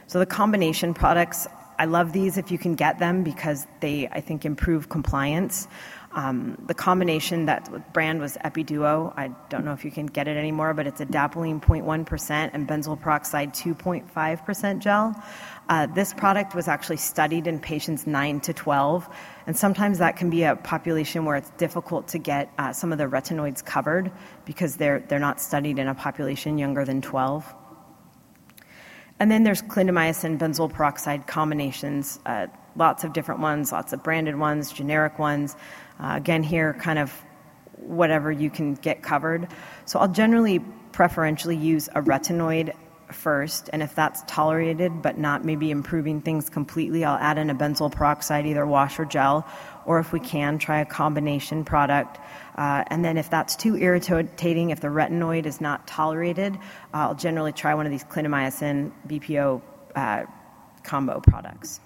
So 0.06 0.18
the 0.18 0.26
combination 0.26 0.92
products, 0.92 1.46
I 1.78 1.86
love 1.86 2.12
these 2.12 2.36
if 2.36 2.50
you 2.50 2.58
can 2.58 2.74
get 2.74 2.98
them 2.98 3.22
because 3.22 3.66
they, 3.80 4.08
I 4.08 4.20
think, 4.20 4.44
improve 4.44 4.88
compliance. 4.88 5.68
Um, 6.14 6.58
the 6.66 6.74
combination 6.74 7.46
that 7.46 7.92
brand 7.94 8.20
was 8.20 8.36
Epiduo. 8.44 9.14
I 9.16 9.28
don't 9.48 9.64
know 9.64 9.72
if 9.72 9.84
you 9.84 9.90
can 9.90 10.06
get 10.06 10.28
it 10.28 10.36
anymore, 10.36 10.74
but 10.74 10.86
it's 10.86 11.00
a 11.00 11.06
adapalene 11.06 11.60
0.1% 11.60 12.50
and 12.52 12.68
benzoyl 12.68 13.00
peroxide 13.00 13.54
2.5% 13.54 14.78
gel. 14.80 15.14
Uh, 15.68 15.86
this 15.86 16.12
product 16.12 16.54
was 16.54 16.68
actually 16.68 16.98
studied 16.98 17.46
in 17.46 17.58
patients 17.58 18.06
9 18.06 18.40
to 18.40 18.52
12, 18.52 19.08
and 19.46 19.56
sometimes 19.56 19.98
that 19.98 20.16
can 20.16 20.28
be 20.28 20.42
a 20.42 20.54
population 20.56 21.24
where 21.24 21.36
it's 21.36 21.50
difficult 21.52 22.08
to 22.08 22.18
get 22.18 22.52
uh, 22.58 22.72
some 22.72 22.92
of 22.92 22.98
the 22.98 23.04
retinoids 23.04 23.64
covered 23.64 24.12
because 24.44 24.76
they're, 24.76 25.00
they're 25.00 25.18
not 25.18 25.40
studied 25.40 25.78
in 25.78 25.88
a 25.88 25.94
population 25.94 26.58
younger 26.58 26.84
than 26.84 27.00
12. 27.00 27.54
And 29.18 29.30
then 29.30 29.44
there's 29.44 29.62
clindamycin 29.62 30.36
benzoyl 30.36 30.70
peroxide 30.70 31.26
combinations, 31.26 32.18
uh, 32.26 32.48
lots 32.74 33.04
of 33.04 33.12
different 33.12 33.40
ones, 33.40 33.70
lots 33.70 33.92
of 33.92 34.02
branded 34.02 34.36
ones, 34.36 34.72
generic 34.72 35.18
ones. 35.18 35.56
Uh, 36.02 36.16
again, 36.16 36.42
here, 36.42 36.74
kind 36.74 36.98
of 36.98 37.12
whatever 37.76 38.32
you 38.32 38.50
can 38.50 38.74
get 38.74 39.02
covered. 39.02 39.48
So 39.86 40.00
I'll 40.00 40.08
generally 40.08 40.58
preferentially 40.92 41.56
use 41.56 41.88
a 41.88 42.02
retinoid 42.02 42.74
first, 43.12 43.70
and 43.72 43.82
if 43.82 43.94
that's 43.94 44.22
tolerated 44.26 45.02
but 45.02 45.18
not 45.18 45.44
maybe 45.44 45.70
improving 45.70 46.20
things 46.20 46.48
completely, 46.48 47.04
I'll 47.04 47.18
add 47.18 47.38
in 47.38 47.50
a 47.50 47.54
benzoyl 47.54 47.92
peroxide, 47.92 48.46
either 48.46 48.66
wash 48.66 48.98
or 48.98 49.04
gel, 49.04 49.46
or 49.84 49.98
if 49.98 50.12
we 50.12 50.20
can, 50.20 50.58
try 50.58 50.80
a 50.80 50.84
combination 50.84 51.64
product. 51.64 52.18
Uh, 52.56 52.84
and 52.88 53.04
then 53.04 53.16
if 53.16 53.30
that's 53.30 53.54
too 53.56 53.76
irritating, 53.76 54.70
if 54.70 54.80
the 54.80 54.88
retinoid 54.88 55.46
is 55.46 55.60
not 55.60 55.86
tolerated, 55.86 56.58
I'll 56.92 57.14
generally 57.14 57.52
try 57.52 57.74
one 57.74 57.86
of 57.86 57.92
these 57.92 58.04
clindamycin 58.04 58.92
BPO 59.06 59.62
uh, 59.94 60.24
combo 60.82 61.20
products. 61.20 61.80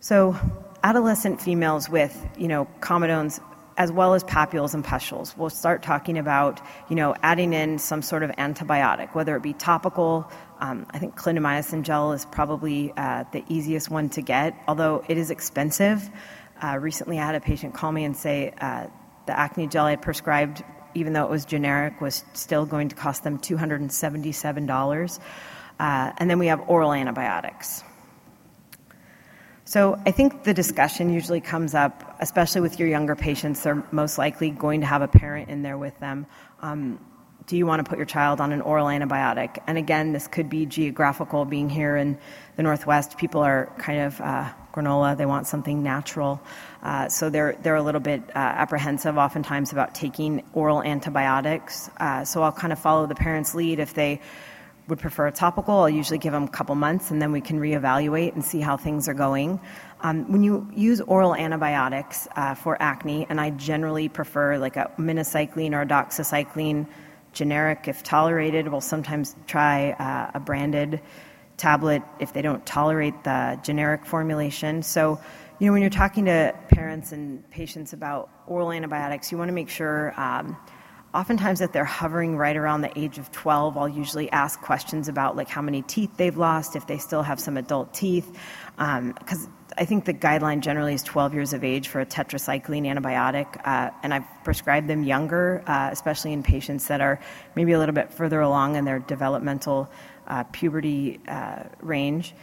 So 0.00 0.36
adolescent 0.82 1.40
females 1.40 1.88
with, 1.88 2.26
you 2.38 2.48
know, 2.48 2.66
comedones 2.80 3.40
as 3.76 3.90
well 3.90 4.12
as 4.12 4.22
papules 4.24 4.74
and 4.74 4.84
pustules. 4.84 5.34
We'll 5.36 5.48
start 5.48 5.82
talking 5.82 6.18
about, 6.18 6.60
you 6.90 6.96
know, 6.96 7.14
adding 7.22 7.54
in 7.54 7.78
some 7.78 8.02
sort 8.02 8.22
of 8.22 8.30
antibiotic, 8.32 9.14
whether 9.14 9.34
it 9.36 9.42
be 9.42 9.54
topical. 9.54 10.30
Um, 10.60 10.86
I 10.90 10.98
think 10.98 11.16
clindamycin 11.16 11.82
gel 11.82 12.12
is 12.12 12.26
probably 12.26 12.92
uh, 12.96 13.24
the 13.32 13.42
easiest 13.48 13.90
one 13.90 14.10
to 14.10 14.20
get, 14.20 14.54
although 14.68 15.02
it 15.08 15.16
is 15.16 15.30
expensive. 15.30 16.10
Uh, 16.62 16.78
recently, 16.78 17.18
I 17.18 17.24
had 17.24 17.36
a 17.36 17.40
patient 17.40 17.72
call 17.72 17.90
me 17.90 18.04
and 18.04 18.14
say 18.14 18.52
uh, 18.60 18.88
the 19.24 19.38
acne 19.38 19.66
gel 19.66 19.86
I 19.86 19.96
prescribed, 19.96 20.62
even 20.94 21.14
though 21.14 21.24
it 21.24 21.30
was 21.30 21.46
generic, 21.46 22.02
was 22.02 22.22
still 22.34 22.66
going 22.66 22.90
to 22.90 22.96
cost 22.96 23.24
them 23.24 23.38
$277. 23.38 25.18
Uh, 25.78 26.12
and 26.18 26.28
then 26.28 26.38
we 26.38 26.48
have 26.48 26.68
oral 26.68 26.92
antibiotics. 26.92 27.82
So 29.70 29.96
I 30.04 30.10
think 30.10 30.42
the 30.42 30.52
discussion 30.52 31.12
usually 31.12 31.40
comes 31.40 31.76
up, 31.76 32.16
especially 32.18 32.60
with 32.60 32.80
your 32.80 32.88
younger 32.88 33.14
patients. 33.14 33.62
They're 33.62 33.84
most 33.92 34.18
likely 34.18 34.50
going 34.50 34.80
to 34.80 34.86
have 34.88 35.00
a 35.00 35.06
parent 35.06 35.48
in 35.48 35.62
there 35.62 35.78
with 35.78 35.96
them. 36.00 36.26
Um, 36.60 36.98
do 37.46 37.56
you 37.56 37.66
want 37.66 37.78
to 37.78 37.88
put 37.88 37.96
your 37.96 38.04
child 38.04 38.40
on 38.40 38.50
an 38.50 38.62
oral 38.62 38.88
antibiotic? 38.88 39.58
And 39.68 39.78
again, 39.78 40.12
this 40.12 40.26
could 40.26 40.50
be 40.50 40.66
geographical. 40.66 41.44
Being 41.44 41.70
here 41.70 41.96
in 41.96 42.18
the 42.56 42.64
Northwest, 42.64 43.16
people 43.16 43.42
are 43.42 43.72
kind 43.78 44.00
of 44.00 44.20
uh, 44.20 44.48
granola. 44.74 45.16
They 45.16 45.24
want 45.24 45.46
something 45.46 45.84
natural, 45.84 46.40
uh, 46.82 47.08
so 47.08 47.30
they're 47.30 47.56
they're 47.62 47.76
a 47.76 47.82
little 47.82 48.00
bit 48.00 48.22
uh, 48.30 48.38
apprehensive, 48.38 49.16
oftentimes, 49.16 49.70
about 49.70 49.94
taking 49.94 50.42
oral 50.52 50.82
antibiotics. 50.82 51.90
Uh, 51.96 52.24
so 52.24 52.42
I'll 52.42 52.50
kind 52.50 52.72
of 52.72 52.80
follow 52.80 53.06
the 53.06 53.14
parent's 53.14 53.54
lead 53.54 53.78
if 53.78 53.94
they 53.94 54.20
would 54.90 54.98
prefer 54.98 55.28
a 55.28 55.32
topical, 55.32 55.78
I'll 55.78 55.88
usually 55.88 56.18
give 56.18 56.32
them 56.32 56.44
a 56.44 56.48
couple 56.48 56.74
months 56.74 57.10
and 57.10 57.22
then 57.22 57.32
we 57.32 57.40
can 57.40 57.58
reevaluate 57.58 58.34
and 58.34 58.44
see 58.44 58.60
how 58.60 58.76
things 58.76 59.08
are 59.08 59.14
going. 59.14 59.60
Um, 60.02 60.30
when 60.30 60.42
you 60.42 60.68
use 60.74 61.00
oral 61.00 61.34
antibiotics 61.34 62.28
uh, 62.36 62.54
for 62.54 62.80
acne, 62.82 63.26
and 63.30 63.40
I 63.40 63.50
generally 63.50 64.08
prefer 64.08 64.58
like 64.58 64.76
a 64.76 64.90
minocycline 64.98 65.72
or 65.72 65.82
a 65.82 65.86
doxycycline 65.86 66.86
generic 67.32 67.86
if 67.86 68.02
tolerated, 68.02 68.68
we'll 68.68 68.80
sometimes 68.80 69.36
try 69.46 69.92
uh, 69.92 70.32
a 70.34 70.40
branded 70.40 71.00
tablet 71.56 72.02
if 72.18 72.32
they 72.32 72.42
don't 72.42 72.64
tolerate 72.66 73.22
the 73.24 73.58
generic 73.62 74.04
formulation. 74.04 74.82
So, 74.82 75.20
you 75.58 75.66
know, 75.66 75.72
when 75.72 75.82
you're 75.82 75.90
talking 75.90 76.24
to 76.24 76.54
parents 76.68 77.12
and 77.12 77.48
patients 77.50 77.92
about 77.92 78.30
oral 78.46 78.72
antibiotics, 78.72 79.30
you 79.30 79.38
want 79.38 79.48
to 79.48 79.54
make 79.54 79.68
sure. 79.68 80.18
Um, 80.20 80.56
oftentimes 81.14 81.60
if 81.60 81.72
they're 81.72 81.84
hovering 81.84 82.36
right 82.36 82.56
around 82.56 82.82
the 82.82 82.98
age 82.98 83.18
of 83.18 83.30
12 83.32 83.76
i'll 83.76 83.88
usually 83.88 84.30
ask 84.30 84.60
questions 84.60 85.08
about 85.08 85.36
like 85.36 85.48
how 85.48 85.62
many 85.62 85.82
teeth 85.82 86.10
they've 86.16 86.36
lost 86.36 86.76
if 86.76 86.86
they 86.86 86.98
still 86.98 87.22
have 87.22 87.40
some 87.40 87.56
adult 87.56 87.92
teeth. 87.92 88.26
Because 88.76 89.46
um, 89.46 89.54
i 89.76 89.84
think 89.84 90.04
the 90.04 90.14
guideline 90.14 90.60
generally 90.60 90.94
is 90.94 91.02
12 91.02 91.34
years 91.34 91.52
of 91.52 91.64
age 91.64 91.88
for 91.88 92.00
a 92.00 92.06
tetracycline 92.06 92.86
antibiotic 92.86 93.60
uh, 93.66 93.90
and 94.02 94.14
i've 94.14 94.24
prescribed 94.44 94.88
them 94.88 95.02
younger 95.02 95.62
uh, 95.66 95.88
especially 95.92 96.32
in 96.32 96.42
patients 96.42 96.86
that 96.86 97.00
are 97.00 97.20
maybe 97.54 97.72
a 97.72 97.78
little 97.78 97.94
bit 97.94 98.12
further 98.12 98.40
along 98.40 98.76
in 98.76 98.84
their 98.84 99.00
developmental 99.00 99.90
uh, 100.28 100.44
puberty 100.44 101.20
uh, 101.26 101.64
range 101.80 102.34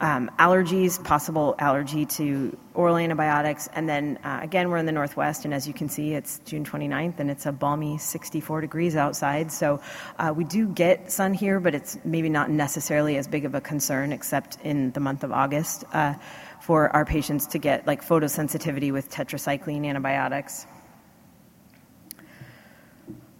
um, 0.00 0.30
allergies, 0.38 1.02
possible 1.02 1.54
allergy 1.58 2.04
to 2.04 2.56
oral 2.74 2.96
antibiotics. 2.96 3.68
And 3.74 3.88
then 3.88 4.18
uh, 4.24 4.40
again, 4.42 4.68
we're 4.68 4.78
in 4.78 4.86
the 4.86 4.92
Northwest, 4.92 5.44
and 5.44 5.54
as 5.54 5.68
you 5.68 5.74
can 5.74 5.88
see, 5.88 6.14
it's 6.14 6.40
June 6.44 6.64
29th 6.64 7.20
and 7.20 7.30
it's 7.30 7.46
a 7.46 7.52
balmy 7.52 7.96
64 7.98 8.60
degrees 8.60 8.96
outside. 8.96 9.52
So 9.52 9.80
uh, 10.18 10.32
we 10.36 10.44
do 10.44 10.68
get 10.68 11.12
sun 11.12 11.32
here, 11.32 11.60
but 11.60 11.74
it's 11.74 11.96
maybe 12.04 12.28
not 12.28 12.50
necessarily 12.50 13.16
as 13.16 13.28
big 13.28 13.44
of 13.44 13.54
a 13.54 13.60
concern, 13.60 14.12
except 14.12 14.58
in 14.64 14.90
the 14.92 15.00
month 15.00 15.22
of 15.22 15.32
August, 15.32 15.84
uh, 15.92 16.14
for 16.60 16.88
our 16.90 17.04
patients 17.04 17.46
to 17.48 17.58
get 17.58 17.86
like 17.86 18.04
photosensitivity 18.04 18.92
with 18.92 19.10
tetracycline 19.10 19.86
antibiotics. 19.86 20.66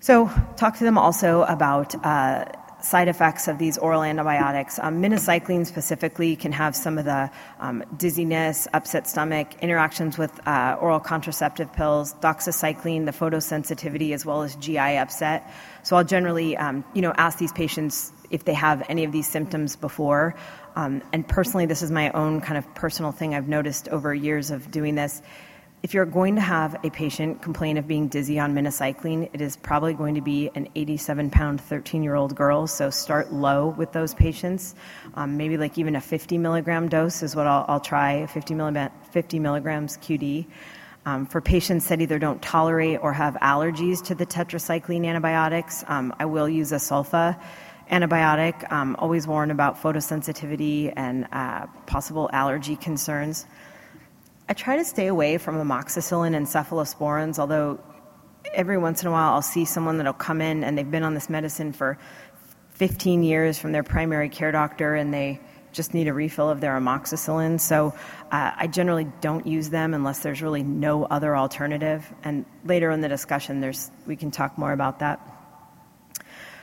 So, 0.01 0.31
talk 0.57 0.77
to 0.77 0.85
them 0.85 0.99
also 0.99 1.45
about 1.45 1.95
uh, 2.05 2.45
side 2.85 3.09
effects 3.09 3.49
of 3.49 3.59
these 3.59 3.79
oral 3.79 4.03
antibiotics. 4.03 4.79
Um, 4.79 5.03
minocycline 5.03 5.67
specifically 5.67 6.37
can 6.37 6.53
have 6.53 6.77
some 6.77 6.99
of 6.99 7.07
the 7.07 7.31
um, 7.59 7.83
dizziness, 7.97 8.69
upset 8.75 9.09
stomach, 9.09 9.49
interactions 9.63 10.19
with 10.19 10.47
uh, 10.47 10.77
oral 10.81 11.01
contraceptive 11.01 11.73
pills, 11.73 12.15
doxycycline, 12.15 13.07
the 13.07 13.13
photosensitivity, 13.13 14.13
as 14.13 14.27
well 14.27 14.43
as 14.43 14.55
GI 14.57 14.79
upset. 14.99 15.51
So 15.83 15.97
I'll 15.97 16.05
generally, 16.05 16.57
um, 16.57 16.85
you 16.93 17.03
know, 17.03 17.13
ask 17.17 17.39
these 17.39 17.53
patients 17.53 18.13
if 18.31 18.45
they 18.45 18.55
have 18.55 18.85
any 18.89 19.05
of 19.05 19.13
these 19.13 19.29
symptoms 19.29 19.77
before. 19.77 20.35
Um, 20.77 21.03
and 21.13 21.27
personally, 21.27 21.67
this 21.67 21.83
is 21.83 21.91
my 21.91 22.11
own 22.11 22.41
kind 22.41 22.59
of 22.59 22.75
personal 22.75 23.13
thing 23.13 23.35
I've 23.35 23.49
noticed 23.49 23.89
over 23.89 24.15
years 24.15 24.51
of 24.51 24.71
doing 24.71 24.95
this 24.95 25.23
if 25.85 25.93
you're 25.93 26.07
going 26.07 26.35
to 26.35 26.41
have 26.41 26.75
a 26.83 26.89
patient 26.89 27.43
complain 27.43 27.77
of 27.77 27.87
being 27.87 28.09
dizzy 28.09 28.39
on 28.39 28.55
minocycline, 28.55 29.29
it 29.35 29.43
is 29.43 29.55
probably 29.55 29.93
going 29.93 30.15
to 30.15 30.23
be 30.23 30.51
an 30.55 30.67
87 30.75 31.29
pound, 31.29 31.61
13 31.61 32.03
year 32.03 32.15
old 32.15 32.35
girl. 32.35 32.67
So 32.67 32.89
start 32.89 33.35
low 33.35 33.69
with 33.69 33.93
those 33.93 34.15
patients. 34.15 34.75
Um, 35.13 35.37
maybe 35.37 35.59
like 35.59 35.77
even 35.77 35.95
a 35.95 36.01
50 36.01 36.39
milligram 36.39 36.89
dose 36.89 37.23
is 37.23 37.37
what 37.37 37.47
I'll, 37.47 37.67
I'll 37.69 37.81
try 37.81 38.25
50, 38.25 38.55
milligram, 38.55 38.93
50 39.11 39.39
milligrams 39.39 39.99
QD. 39.99 40.47
Um, 41.05 41.27
for 41.27 41.43
patients 41.43 41.87
that 41.89 42.01
either 42.01 42.19
don't 42.19 42.41
tolerate 42.41 43.01
or 43.03 43.13
have 43.13 43.35
allergies 43.43 44.03
to 44.05 44.15
the 44.15 44.25
tetracycline 44.25 45.05
antibiotics, 45.05 45.85
um, 45.89 46.15
I 46.19 46.25
will 46.25 46.49
use 46.49 46.73
a 46.73 46.77
sulfa 46.77 47.39
antibiotic. 47.91 48.73
Um, 48.73 48.97
always 48.99 49.27
warn 49.27 49.51
about 49.51 49.79
photosensitivity 49.83 50.95
and 50.97 51.29
uh, 51.31 51.67
possible 51.85 52.31
allergy 52.33 52.77
concerns. 52.77 53.45
I 54.47 54.53
try 54.53 54.77
to 54.77 54.85
stay 54.85 55.07
away 55.07 55.39
from 55.39 55.57
amoxicillin 55.57 56.37
and 56.37 56.47
cephalosporins, 56.47 57.39
although 57.39 57.81
every 58.53 58.77
once 58.77 59.01
in 59.01 59.09
a 59.09 59.11
while 59.11 59.33
I'll 59.33 59.43
see 59.43 59.65
someone 59.65 59.97
that'll 59.97 60.13
come 60.13 60.43
in 60.43 60.65
and 60.65 60.77
they've 60.77 60.91
been 60.91 61.03
on 61.03 61.15
this 61.15 61.31
medicine 61.31 61.73
for 61.73 61.99
15 62.75 63.23
years 63.23 63.59
from 63.59 63.73
their 63.73 63.83
primary 63.83 64.29
care 64.29 64.53
doctor 64.53 64.95
and 64.95 65.15
they 65.15 65.41
just 65.73 65.95
need 65.95 66.09
a 66.09 66.13
refill 66.13 66.51
of 66.51 66.61
their 66.61 66.79
amoxicillin. 66.79 67.59
So 67.59 67.95
uh, 68.31 68.53
I 68.57 68.67
generally 68.67 69.07
don't 69.23 69.47
use 69.47 69.71
them 69.71 69.95
unless 69.95 70.21
there's 70.21 70.43
really 70.43 70.63
no 70.63 71.05
other 71.05 71.37
alternative. 71.37 72.05
And 72.23 72.45
later 72.65 72.91
in 72.91 73.01
the 73.01 73.09
discussion, 73.09 73.61
there's, 73.61 73.91
we 74.07 74.15
can 74.15 74.31
talk 74.31 74.59
more 74.59 74.73
about 74.73 74.99
that. 74.99 75.21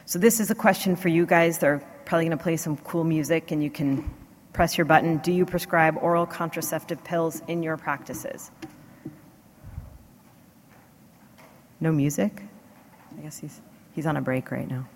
So 0.06 0.20
this 0.20 0.40
is 0.40 0.52
a 0.52 0.56
question 0.56 0.96
for 0.96 1.10
you 1.10 1.26
guys. 1.26 1.58
They're 1.58 1.80
probably 2.06 2.26
going 2.26 2.38
to 2.38 2.44
play 2.44 2.58
some 2.58 2.78
cool 2.78 3.04
music 3.04 3.52
and 3.52 3.64
you 3.64 3.72
can 3.72 4.10
press 4.54 4.78
your 4.78 4.86
button. 4.86 5.18
Do 5.18 5.32
you 5.32 5.46
prescribe 5.46 5.98
oral 6.02 6.26
contraceptive 6.26 7.04
pills 7.04 7.42
in 7.48 7.64
your 7.64 7.78
practices? 7.78 8.52
No 11.80 11.92
music? 11.92 12.44
I 13.18 13.22
guess 13.22 13.38
he's, 13.38 13.62
he's 13.94 14.06
on 14.06 14.18
a 14.18 14.22
break 14.22 14.52
right 14.52 14.70
now. 14.70 14.88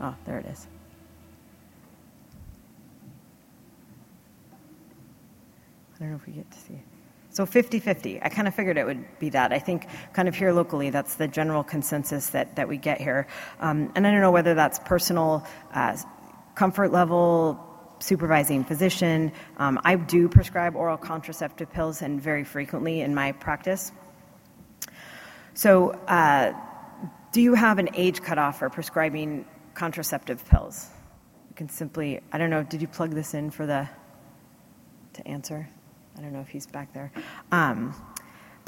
Oh, 0.00 0.14
there 0.24 0.38
it 0.38 0.46
is. 0.46 0.66
I 5.94 5.98
don't 6.00 6.10
know 6.10 6.16
if 6.16 6.26
we 6.26 6.32
get 6.32 6.48
to 6.50 6.58
see 6.58 6.74
it. 6.74 6.80
So 7.30 7.44
50 7.44 7.80
50. 7.80 8.22
I 8.22 8.28
kind 8.28 8.48
of 8.48 8.54
figured 8.54 8.78
it 8.78 8.86
would 8.86 9.18
be 9.18 9.30
that. 9.30 9.52
I 9.52 9.58
think, 9.58 9.86
kind 10.12 10.28
of 10.28 10.34
here 10.34 10.52
locally, 10.52 10.90
that's 10.90 11.16
the 11.16 11.28
general 11.28 11.62
consensus 11.62 12.30
that, 12.30 12.56
that 12.56 12.68
we 12.68 12.76
get 12.76 13.00
here. 13.00 13.26
Um, 13.60 13.92
and 13.94 14.06
I 14.06 14.10
don't 14.10 14.20
know 14.20 14.30
whether 14.30 14.54
that's 14.54 14.78
personal 14.80 15.46
uh, 15.74 15.96
comfort 16.58 16.90
level, 16.90 17.56
supervising 18.00 18.64
physician. 18.64 19.30
Um, 19.58 19.80
I 19.84 19.94
do 19.94 20.28
prescribe 20.28 20.74
oral 20.74 20.96
contraceptive 20.96 21.70
pills 21.70 22.02
and 22.02 22.20
very 22.20 22.42
frequently 22.42 23.00
in 23.00 23.14
my 23.14 23.30
practice. 23.30 23.92
So, 25.54 25.90
uh, 26.08 26.52
do 27.30 27.40
you 27.40 27.54
have 27.54 27.78
an 27.78 27.90
age 27.94 28.20
cutoff 28.22 28.58
for 28.58 28.68
prescribing 28.70 29.44
contraceptive 29.74 30.44
pills? 30.48 30.88
You 31.48 31.54
can 31.54 31.68
simply, 31.68 32.20
I 32.32 32.38
don't 32.38 32.50
know, 32.50 32.64
did 32.64 32.82
you 32.82 32.88
plug 32.88 33.12
this 33.12 33.34
in 33.34 33.50
for 33.50 33.64
the, 33.64 33.88
to 35.12 35.28
answer? 35.28 35.68
I 36.16 36.20
don't 36.20 36.32
know 36.32 36.40
if 36.40 36.48
he's 36.48 36.66
back 36.66 36.92
there. 36.92 37.12
Um, 37.52 37.94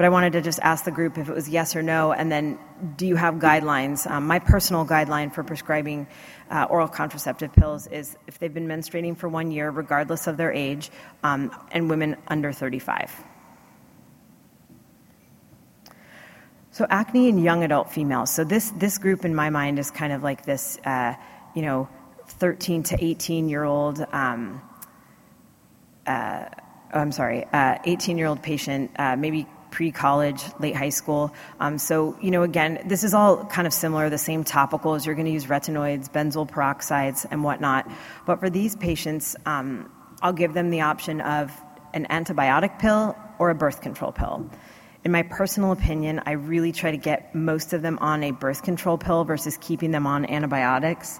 but 0.01 0.07
I 0.07 0.09
wanted 0.09 0.33
to 0.33 0.41
just 0.41 0.61
ask 0.63 0.87
the 0.87 0.91
group 0.91 1.19
if 1.19 1.29
it 1.29 1.35
was 1.35 1.47
yes 1.47 1.77
or 1.77 1.83
no, 1.83 2.11
and 2.11 2.33
then 2.33 2.59
do 2.97 3.07
you 3.07 3.17
have 3.17 3.35
guidelines? 3.35 4.11
Um, 4.11 4.27
my 4.27 4.39
personal 4.39 4.87
guideline 4.87 5.31
for 5.31 5.45
prescribing 5.45 6.07
uh, 6.51 6.69
oral 6.71 6.89
contraceptive 6.89 7.53
pills 7.53 7.87
is 7.87 8.17
if 8.27 8.39
they've 8.39 8.55
been 8.55 8.67
menstruating 8.67 9.15
for 9.15 9.29
one 9.29 9.51
year, 9.51 9.71
regardless 9.71 10.27
of 10.27 10.39
their 10.39 10.55
age, 10.55 10.91
um, 11.23 11.55
and 11.71 11.91
women 11.91 12.17
under 12.29 12.51
35. 12.51 13.13
So 16.71 16.87
acne 16.89 17.29
in 17.29 17.37
young 17.37 17.63
adult 17.63 17.93
females. 17.93 18.31
So 18.31 18.43
this 18.43 18.71
this 18.71 18.97
group 18.97 19.27
in 19.27 19.35
my 19.35 19.51
mind 19.51 19.79
is 19.79 19.91
kind 19.91 20.15
of 20.15 20.23
like 20.23 20.47
this, 20.47 20.79
uh, 20.87 21.13
you 21.55 21.61
know, 21.61 21.91
13 22.27 22.85
to 22.85 23.05
18 23.05 23.51
year 23.51 23.65
old. 23.65 24.01
Um, 24.13 24.63
uh, 26.07 26.47
oh, 26.95 27.01
I'm 27.01 27.13
sorry, 27.13 27.45
18 27.53 27.53
uh, 27.53 28.19
year 28.19 28.29
old 28.29 28.43
patient, 28.43 28.93
uh, 28.99 29.15
maybe 29.15 29.47
pre-college, 29.71 30.43
late 30.59 30.77
high 30.77 30.89
school. 30.91 31.33
Um, 31.61 31.79
so, 31.79 32.17
you 32.21 32.31
know, 32.31 32.43
again, 32.43 32.83
this 32.87 33.05
is 33.05 33.15
all 33.15 33.45
kind 33.47 33.67
of 33.67 33.73
similar, 33.73 34.11
the 34.11 34.19
same 34.19 34.45
topicals. 34.45 35.07
You're 35.07 35.15
going 35.15 35.27
to 35.27 35.33
use 35.33 35.47
retinoids, 35.47 36.11
benzoyl 36.11 36.49
peroxides, 36.49 37.27
and 37.31 37.45
whatnot. 37.45 37.91
But 38.27 38.41
for 38.41 38.51
these 38.51 38.77
patients, 38.77 39.37
um, 39.47 39.91
I'll 40.23 40.33
give 40.33 40.55
them 40.55 40.71
the 40.71 40.83
option 40.83 41.21
of 41.21 41.53
an 41.95 42.07
antibiotic 42.11 42.79
pill 42.79 43.17
or 43.39 43.51
a 43.51 43.55
birth 43.55 43.81
control 43.81 44.13
pill 44.13 44.49
in 45.03 45.13
my 45.13 45.23
personal 45.23 45.73
opinion, 45.73 46.21
I 46.27 46.33
really 46.33 46.73
try 46.73 46.91
to 46.91 46.99
get 46.99 47.35
most 47.35 47.73
of 47.73 47.81
them 47.81 47.99
on 48.01 48.23
a 48.23 48.33
birth 48.33 48.63
control 48.63 48.99
pill 48.99 49.25
versus 49.25 49.57
keeping 49.59 49.93
them 49.93 50.07
on 50.07 50.27
antibiotics. 50.27 51.19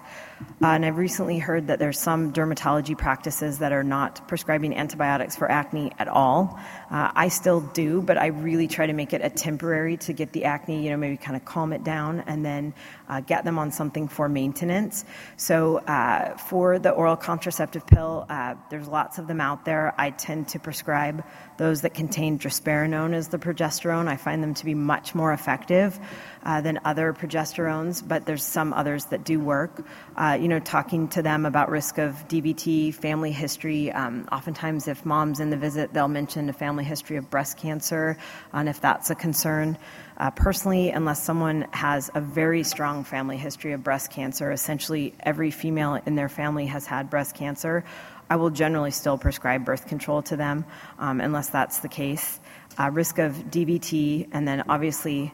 Uh, 0.61 0.67
and 0.67 0.85
I've 0.85 0.97
recently 0.97 1.39
heard 1.39 1.67
that 1.67 1.79
there's 1.79 1.99
some 1.99 2.33
dermatology 2.33 2.97
practices 2.97 3.59
that 3.59 3.71
are 3.71 3.83
not 3.83 4.27
prescribing 4.27 4.75
antibiotics 4.75 5.35
for 5.35 5.49
acne 5.49 5.91
at 5.97 6.07
all. 6.07 6.59
Uh, 6.89 7.11
I 7.15 7.29
still 7.29 7.61
do, 7.61 8.01
but 8.01 8.17
I 8.17 8.27
really 8.27 8.67
try 8.67 8.85
to 8.85 8.93
make 8.93 9.13
it 9.13 9.21
a 9.23 9.29
temporary 9.29 9.97
to 9.97 10.13
get 10.13 10.31
the 10.31 10.45
acne, 10.45 10.83
you 10.83 10.89
know, 10.91 10.97
maybe 10.97 11.17
kind 11.17 11.35
of 11.35 11.45
calm 11.45 11.73
it 11.73 11.83
down 11.83 12.21
and 12.21 12.45
then 12.45 12.73
uh, 13.07 13.21
get 13.21 13.43
them 13.43 13.57
on 13.57 13.71
something 13.71 14.07
for 14.07 14.29
maintenance. 14.29 15.05
So 15.37 15.77
uh, 15.77 16.37
for 16.37 16.79
the 16.79 16.91
oral 16.91 17.15
contraceptive 17.15 17.85
pill, 17.85 18.25
uh, 18.29 18.55
there's 18.69 18.87
lots 18.87 19.17
of 19.17 19.27
them 19.27 19.41
out 19.41 19.65
there. 19.65 19.93
I 19.97 20.11
tend 20.11 20.49
to 20.49 20.59
prescribe 20.59 21.23
those 21.57 21.81
that 21.81 21.93
contain 21.93 22.39
drospirenone 22.39 23.13
as 23.13 23.27
the 23.27 23.37
progesterone. 23.37 23.70
I 23.79 24.17
find 24.17 24.43
them 24.43 24.53
to 24.55 24.65
be 24.65 24.73
much 24.73 25.15
more 25.15 25.33
effective 25.33 25.99
uh, 26.43 26.61
than 26.61 26.79
other 26.85 27.13
progesterones, 27.13 28.05
but 28.05 28.25
there's 28.25 28.43
some 28.43 28.73
others 28.73 29.05
that 29.05 29.23
do 29.23 29.39
work. 29.39 29.85
Uh, 30.15 30.37
you 30.39 30.47
know, 30.47 30.59
talking 30.59 31.07
to 31.09 31.21
them 31.21 31.45
about 31.45 31.69
risk 31.69 31.97
of 31.97 32.13
DVT, 32.27 32.93
family 32.93 33.31
history. 33.31 33.91
Um, 33.91 34.27
oftentimes, 34.31 34.87
if 34.87 35.05
mom's 35.05 35.39
in 35.39 35.49
the 35.49 35.57
visit, 35.57 35.93
they'll 35.93 36.07
mention 36.07 36.49
a 36.49 36.53
family 36.53 36.83
history 36.83 37.17
of 37.17 37.29
breast 37.29 37.57
cancer, 37.57 38.17
and 38.53 38.67
if 38.67 38.81
that's 38.81 39.09
a 39.09 39.15
concern. 39.15 39.77
Uh, 40.17 40.29
personally, 40.29 40.89
unless 40.91 41.23
someone 41.23 41.67
has 41.71 42.11
a 42.13 42.21
very 42.21 42.63
strong 42.63 43.03
family 43.03 43.37
history 43.37 43.73
of 43.73 43.83
breast 43.83 44.11
cancer, 44.11 44.51
essentially 44.51 45.15
every 45.21 45.49
female 45.49 45.99
in 46.05 46.15
their 46.15 46.29
family 46.29 46.67
has 46.67 46.85
had 46.85 47.09
breast 47.09 47.35
cancer, 47.35 47.83
I 48.31 48.37
will 48.37 48.49
generally 48.49 48.91
still 48.91 49.17
prescribe 49.17 49.65
birth 49.65 49.87
control 49.87 50.21
to 50.21 50.37
them 50.37 50.63
um, 50.99 51.19
unless 51.19 51.49
that's 51.49 51.79
the 51.79 51.89
case. 51.89 52.39
Uh, 52.79 52.89
risk 52.89 53.19
of 53.19 53.33
DVT, 53.33 54.29
and 54.31 54.47
then 54.47 54.63
obviously 54.69 55.33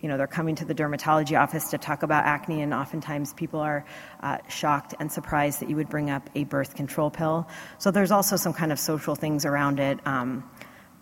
you 0.00 0.08
know, 0.08 0.16
they're 0.16 0.28
coming 0.28 0.54
to 0.54 0.64
the 0.64 0.74
dermatology 0.74 1.36
office 1.36 1.70
to 1.70 1.78
talk 1.78 2.04
about 2.04 2.26
acne, 2.26 2.62
and 2.62 2.72
oftentimes 2.72 3.34
people 3.34 3.58
are 3.58 3.84
uh, 4.22 4.38
shocked 4.48 4.94
and 5.00 5.10
surprised 5.10 5.60
that 5.60 5.68
you 5.68 5.74
would 5.74 5.88
bring 5.88 6.08
up 6.08 6.30
a 6.36 6.44
birth 6.44 6.76
control 6.76 7.10
pill. 7.10 7.48
So 7.78 7.90
there's 7.90 8.12
also 8.12 8.36
some 8.36 8.52
kind 8.52 8.70
of 8.70 8.78
social 8.78 9.16
things 9.16 9.44
around 9.44 9.80
it. 9.80 9.98
Um, 10.06 10.48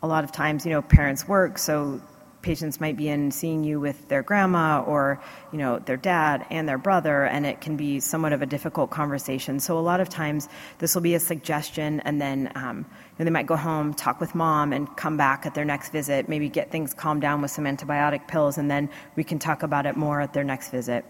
a 0.02 0.06
lot 0.06 0.24
of 0.24 0.32
times, 0.32 0.64
you 0.64 0.72
know, 0.72 0.80
parents 0.80 1.28
work, 1.28 1.58
so 1.58 2.00
patients 2.48 2.80
might 2.80 2.96
be 2.96 3.10
in 3.10 3.30
seeing 3.30 3.62
you 3.62 3.78
with 3.78 4.08
their 4.08 4.22
grandma 4.22 4.80
or 4.80 5.20
you 5.52 5.58
know 5.58 5.78
their 5.80 5.98
dad 5.98 6.46
and 6.48 6.66
their 6.66 6.78
brother 6.78 7.24
and 7.24 7.44
it 7.44 7.60
can 7.60 7.76
be 7.76 8.00
somewhat 8.00 8.32
of 8.32 8.40
a 8.40 8.46
difficult 8.46 8.88
conversation. 8.88 9.60
So 9.60 9.78
a 9.78 9.84
lot 9.90 10.00
of 10.00 10.08
times 10.08 10.48
this 10.78 10.94
will 10.94 11.02
be 11.02 11.14
a 11.14 11.20
suggestion 11.20 12.00
and 12.06 12.18
then 12.18 12.50
um, 12.54 12.78
you 12.78 12.84
know, 13.18 13.24
they 13.26 13.30
might 13.30 13.44
go 13.44 13.56
home 13.56 13.92
talk 13.92 14.18
with 14.18 14.34
mom 14.34 14.72
and 14.72 14.88
come 14.96 15.18
back 15.18 15.44
at 15.44 15.54
their 15.54 15.66
next 15.66 15.90
visit 15.90 16.26
maybe 16.26 16.48
get 16.48 16.70
things 16.70 16.94
calmed 16.94 17.20
down 17.20 17.42
with 17.42 17.50
some 17.50 17.66
antibiotic 17.66 18.26
pills 18.26 18.56
and 18.56 18.70
then 18.70 18.88
we 19.14 19.24
can 19.24 19.38
talk 19.38 19.62
about 19.62 19.84
it 19.84 19.94
more 19.94 20.22
at 20.22 20.32
their 20.32 20.44
next 20.44 20.70
visit. 20.70 21.04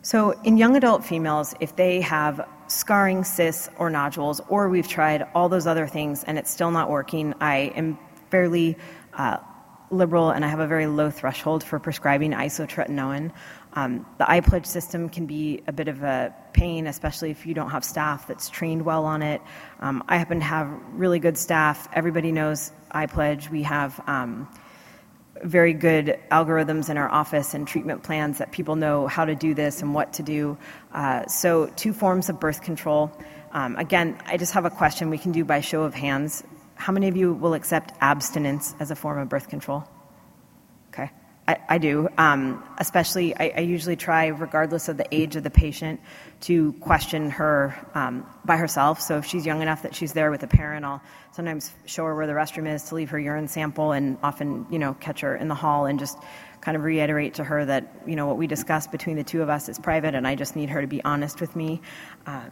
So 0.00 0.30
in 0.42 0.56
young 0.56 0.74
adult 0.74 1.04
females 1.04 1.54
if 1.60 1.76
they 1.76 2.00
have 2.00 2.48
scarring 2.68 3.24
cysts 3.24 3.68
or 3.76 3.90
nodules 3.90 4.40
or 4.48 4.70
we've 4.70 4.88
tried 4.88 5.26
all 5.34 5.50
those 5.50 5.66
other 5.66 5.86
things 5.86 6.24
and 6.24 6.38
it's 6.38 6.50
still 6.50 6.70
not 6.70 6.88
working 6.88 7.34
i 7.40 7.56
am 7.74 7.98
fairly 8.30 8.76
uh, 9.14 9.38
liberal 9.90 10.30
and 10.30 10.44
I 10.44 10.48
have 10.48 10.60
a 10.60 10.66
very 10.66 10.86
low 10.86 11.10
threshold 11.10 11.64
for 11.64 11.78
prescribing 11.78 12.32
isotretinoin. 12.32 13.32
Um, 13.72 14.06
the 14.18 14.24
iPledge 14.24 14.66
system 14.66 15.08
can 15.08 15.26
be 15.26 15.62
a 15.66 15.72
bit 15.72 15.88
of 15.88 16.02
a 16.02 16.34
pain, 16.52 16.86
especially 16.86 17.30
if 17.30 17.46
you 17.46 17.54
don't 17.54 17.70
have 17.70 17.84
staff 17.84 18.26
that's 18.26 18.48
trained 18.48 18.84
well 18.84 19.04
on 19.04 19.22
it. 19.22 19.40
Um, 19.80 20.02
I 20.08 20.16
happen 20.16 20.38
to 20.40 20.44
have 20.44 20.68
really 20.92 21.18
good 21.18 21.38
staff. 21.38 21.88
Everybody 21.92 22.32
knows 22.32 22.72
iPledge. 22.92 23.50
We 23.50 23.62
have 23.62 24.00
um, 24.06 24.48
very 25.42 25.72
good 25.72 26.18
algorithms 26.30 26.90
in 26.90 26.98
our 26.98 27.08
office 27.08 27.54
and 27.54 27.66
treatment 27.66 28.02
plans 28.02 28.38
that 28.38 28.52
people 28.52 28.76
know 28.76 29.06
how 29.06 29.24
to 29.24 29.34
do 29.34 29.54
this 29.54 29.82
and 29.82 29.94
what 29.94 30.14
to 30.14 30.22
do. 30.22 30.58
Uh, 30.92 31.26
so, 31.26 31.66
two 31.76 31.92
forms 31.92 32.28
of 32.28 32.40
birth 32.40 32.62
control. 32.62 33.12
Um, 33.52 33.76
again, 33.76 34.18
I 34.26 34.36
just 34.36 34.52
have 34.52 34.64
a 34.64 34.70
question 34.70 35.10
we 35.10 35.18
can 35.18 35.32
do 35.32 35.44
by 35.44 35.60
show 35.60 35.82
of 35.82 35.94
hands 35.94 36.44
how 36.80 36.94
many 36.94 37.08
of 37.08 37.16
you 37.16 37.34
will 37.34 37.52
accept 37.52 37.92
abstinence 38.00 38.74
as 38.80 38.90
a 38.90 38.96
form 38.96 39.18
of 39.18 39.28
birth 39.28 39.48
control? 39.48 39.84
Okay, 40.88 41.10
I, 41.46 41.58
I 41.68 41.78
do. 41.78 42.08
Um, 42.16 42.64
especially, 42.78 43.36
I, 43.36 43.52
I, 43.58 43.60
usually 43.60 43.96
try, 43.96 44.28
regardless 44.28 44.88
of 44.88 44.96
the 44.96 45.06
age 45.14 45.36
of 45.36 45.42
the 45.42 45.50
patient, 45.50 46.00
to 46.42 46.72
question 46.74 47.28
her 47.32 47.76
um, 47.94 48.26
by 48.46 48.56
herself. 48.56 49.02
So 49.02 49.18
if 49.18 49.26
she's 49.26 49.44
young 49.44 49.60
enough 49.60 49.82
that 49.82 49.94
she's 49.94 50.14
there 50.14 50.30
with 50.30 50.42
a 50.42 50.46
parent, 50.46 50.86
I'll 50.86 51.02
sometimes 51.32 51.70
show 51.84 52.06
her 52.06 52.14
where 52.16 52.26
the 52.26 52.32
restroom 52.32 52.66
is 52.66 52.84
to 52.84 52.94
leave 52.94 53.10
her 53.10 53.18
urine 53.18 53.48
sample, 53.48 53.92
and 53.92 54.16
often, 54.22 54.66
you 54.70 54.78
know, 54.78 54.94
catch 54.94 55.20
her 55.20 55.36
in 55.36 55.48
the 55.48 55.54
hall 55.54 55.84
and 55.84 55.98
just 55.98 56.16
kind 56.62 56.78
of 56.78 56.82
reiterate 56.82 57.34
to 57.34 57.44
her 57.44 57.62
that 57.62 57.92
you 58.06 58.16
know 58.16 58.26
what 58.26 58.38
we 58.38 58.46
discuss 58.46 58.86
between 58.86 59.16
the 59.16 59.24
two 59.24 59.42
of 59.42 59.50
us 59.50 59.68
is 59.68 59.78
private, 59.78 60.14
and 60.14 60.26
I 60.26 60.34
just 60.34 60.56
need 60.56 60.70
her 60.70 60.80
to 60.80 60.86
be 60.86 61.04
honest 61.04 61.42
with 61.42 61.54
me. 61.54 61.82
Uh, 62.26 62.48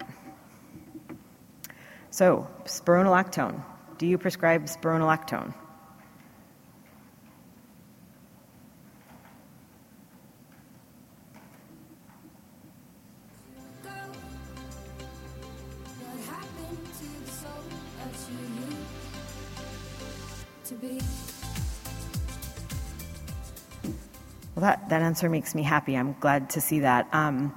so, 2.10 2.46
spironolactone. 2.66 3.62
Do 3.98 4.06
you 4.06 4.16
prescribe 4.16 4.66
spironolactone? 4.66 5.52
Well, 24.54 24.66
that, 24.66 24.88
that 24.88 25.02
answer 25.02 25.28
makes 25.28 25.54
me 25.54 25.62
happy. 25.62 25.96
I'm 25.96 26.16
glad 26.20 26.50
to 26.50 26.60
see 26.60 26.80
that. 26.80 27.08
Um, 27.12 27.56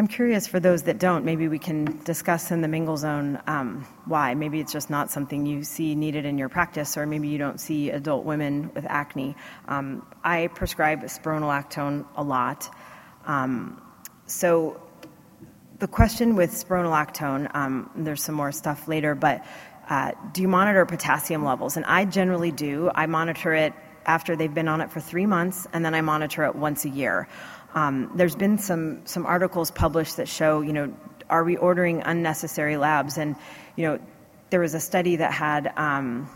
I'm 0.00 0.08
curious 0.08 0.46
for 0.46 0.58
those 0.58 0.84
that 0.84 0.98
don't, 0.98 1.26
maybe 1.26 1.46
we 1.46 1.58
can 1.58 2.02
discuss 2.04 2.50
in 2.50 2.62
the 2.62 2.68
mingle 2.68 2.96
zone 2.96 3.38
um, 3.46 3.86
why. 4.06 4.32
Maybe 4.32 4.58
it's 4.58 4.72
just 4.72 4.88
not 4.88 5.10
something 5.10 5.44
you 5.44 5.62
see 5.62 5.94
needed 5.94 6.24
in 6.24 6.38
your 6.38 6.48
practice, 6.48 6.96
or 6.96 7.04
maybe 7.04 7.28
you 7.28 7.36
don't 7.36 7.60
see 7.60 7.90
adult 7.90 8.24
women 8.24 8.70
with 8.74 8.86
acne. 8.88 9.36
Um, 9.68 10.06
I 10.24 10.46
prescribe 10.54 11.02
spironolactone 11.02 12.06
a 12.16 12.22
lot. 12.22 12.74
Um, 13.26 13.78
so 14.24 14.80
the 15.80 15.86
question 15.86 16.34
with 16.34 16.52
spironolactone, 16.52 17.54
um, 17.54 17.90
there's 17.94 18.24
some 18.24 18.36
more 18.36 18.52
stuff 18.52 18.88
later, 18.88 19.14
but 19.14 19.44
uh, 19.90 20.12
do 20.32 20.40
you 20.40 20.48
monitor 20.48 20.86
potassium 20.86 21.44
levels? 21.44 21.76
And 21.76 21.84
I 21.84 22.06
generally 22.06 22.52
do. 22.52 22.90
I 22.94 23.04
monitor 23.04 23.52
it 23.52 23.74
after 24.06 24.34
they've 24.34 24.54
been 24.54 24.68
on 24.68 24.80
it 24.80 24.90
for 24.90 25.00
three 25.00 25.26
months, 25.26 25.66
and 25.74 25.84
then 25.84 25.94
I 25.94 26.00
monitor 26.00 26.44
it 26.44 26.56
once 26.56 26.86
a 26.86 26.88
year. 26.88 27.28
Um, 27.74 28.10
there's 28.14 28.36
been 28.36 28.58
some 28.58 29.06
some 29.06 29.26
articles 29.26 29.70
published 29.70 30.16
that 30.16 30.28
show, 30.28 30.60
you 30.60 30.72
know, 30.72 30.92
are 31.28 31.44
we 31.44 31.56
ordering 31.56 32.02
unnecessary 32.02 32.76
labs? 32.76 33.18
And 33.18 33.36
you 33.76 33.86
know, 33.86 33.98
there 34.50 34.60
was 34.60 34.74
a 34.74 34.80
study 34.80 35.16
that 35.16 35.32
had. 35.32 35.72
Um, 35.76 36.28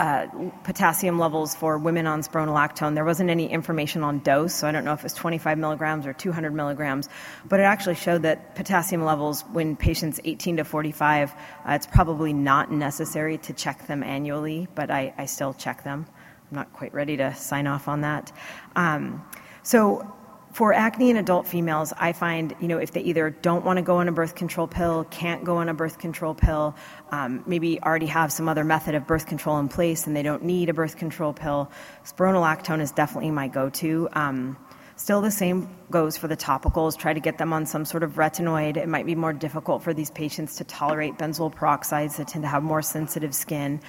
uh, 0.00 0.26
potassium 0.64 1.18
levels 1.18 1.54
for 1.54 1.76
women 1.76 2.06
on 2.06 2.22
spironolactone. 2.22 2.94
There 2.94 3.04
wasn't 3.04 3.28
any 3.28 3.50
information 3.50 4.02
on 4.02 4.20
dose, 4.20 4.54
so 4.54 4.66
I 4.66 4.72
don't 4.72 4.86
know 4.86 4.94
if 4.94 5.04
it's 5.04 5.12
25 5.12 5.58
milligrams 5.58 6.06
or 6.06 6.14
200 6.14 6.54
milligrams, 6.54 7.06
but 7.46 7.60
it 7.60 7.64
actually 7.64 7.96
showed 7.96 8.22
that 8.22 8.54
potassium 8.54 9.04
levels 9.04 9.42
when 9.52 9.76
patients 9.76 10.18
18 10.24 10.56
to 10.56 10.64
45, 10.64 11.32
uh, 11.32 11.72
it's 11.72 11.86
probably 11.86 12.32
not 12.32 12.72
necessary 12.72 13.36
to 13.38 13.52
check 13.52 13.86
them 13.88 14.02
annually, 14.02 14.68
but 14.74 14.90
I, 14.90 15.12
I, 15.18 15.26
still 15.26 15.52
check 15.52 15.84
them. 15.84 16.06
I'm 16.50 16.56
not 16.56 16.72
quite 16.72 16.94
ready 16.94 17.18
to 17.18 17.34
sign 17.34 17.66
off 17.66 17.86
on 17.86 18.00
that. 18.00 18.32
Um, 18.74 19.22
so 19.62 20.14
for 20.52 20.72
acne 20.72 21.10
in 21.10 21.16
adult 21.16 21.46
females, 21.46 21.92
I 21.96 22.12
find, 22.12 22.54
you 22.60 22.66
know, 22.66 22.78
if 22.78 22.90
they 22.90 23.00
either 23.02 23.30
don't 23.30 23.64
want 23.64 23.76
to 23.76 23.82
go 23.82 23.98
on 23.98 24.08
a 24.08 24.12
birth 24.12 24.34
control 24.34 24.66
pill, 24.66 25.04
can't 25.04 25.44
go 25.44 25.58
on 25.58 25.68
a 25.68 25.74
birth 25.74 25.98
control 25.98 26.34
pill, 26.34 26.74
um, 27.10 27.44
maybe 27.46 27.80
already 27.80 28.06
have 28.06 28.32
some 28.32 28.48
other 28.48 28.64
method 28.64 28.94
of 28.96 29.06
birth 29.06 29.26
control 29.26 29.58
in 29.58 29.68
place 29.68 30.06
and 30.06 30.16
they 30.16 30.22
don't 30.22 30.42
need 30.42 30.68
a 30.68 30.74
birth 30.74 30.96
control 30.96 31.32
pill, 31.32 31.70
spironolactone 32.04 32.80
is 32.80 32.90
definitely 32.90 33.30
my 33.30 33.46
go-to. 33.46 34.08
Um, 34.12 34.56
still 34.96 35.20
the 35.20 35.30
same 35.30 35.68
goes 35.90 36.16
for 36.16 36.26
the 36.26 36.36
topicals. 36.36 36.98
Try 36.98 37.12
to 37.12 37.20
get 37.20 37.38
them 37.38 37.52
on 37.52 37.64
some 37.64 37.84
sort 37.84 38.02
of 38.02 38.14
retinoid. 38.14 38.76
It 38.76 38.88
might 38.88 39.06
be 39.06 39.14
more 39.14 39.32
difficult 39.32 39.84
for 39.84 39.94
these 39.94 40.10
patients 40.10 40.56
to 40.56 40.64
tolerate 40.64 41.16
benzoyl 41.16 41.54
peroxides. 41.54 42.16
that 42.16 42.26
tend 42.26 42.42
to 42.42 42.48
have 42.48 42.64
more 42.64 42.82
sensitive 42.82 43.34
skin. 43.36 43.80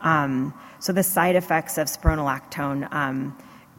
Um, 0.00 0.54
so 0.78 0.92
the 0.92 1.02
side 1.02 1.34
effects 1.34 1.76
of 1.76 1.88
spironolactone. 1.88 2.92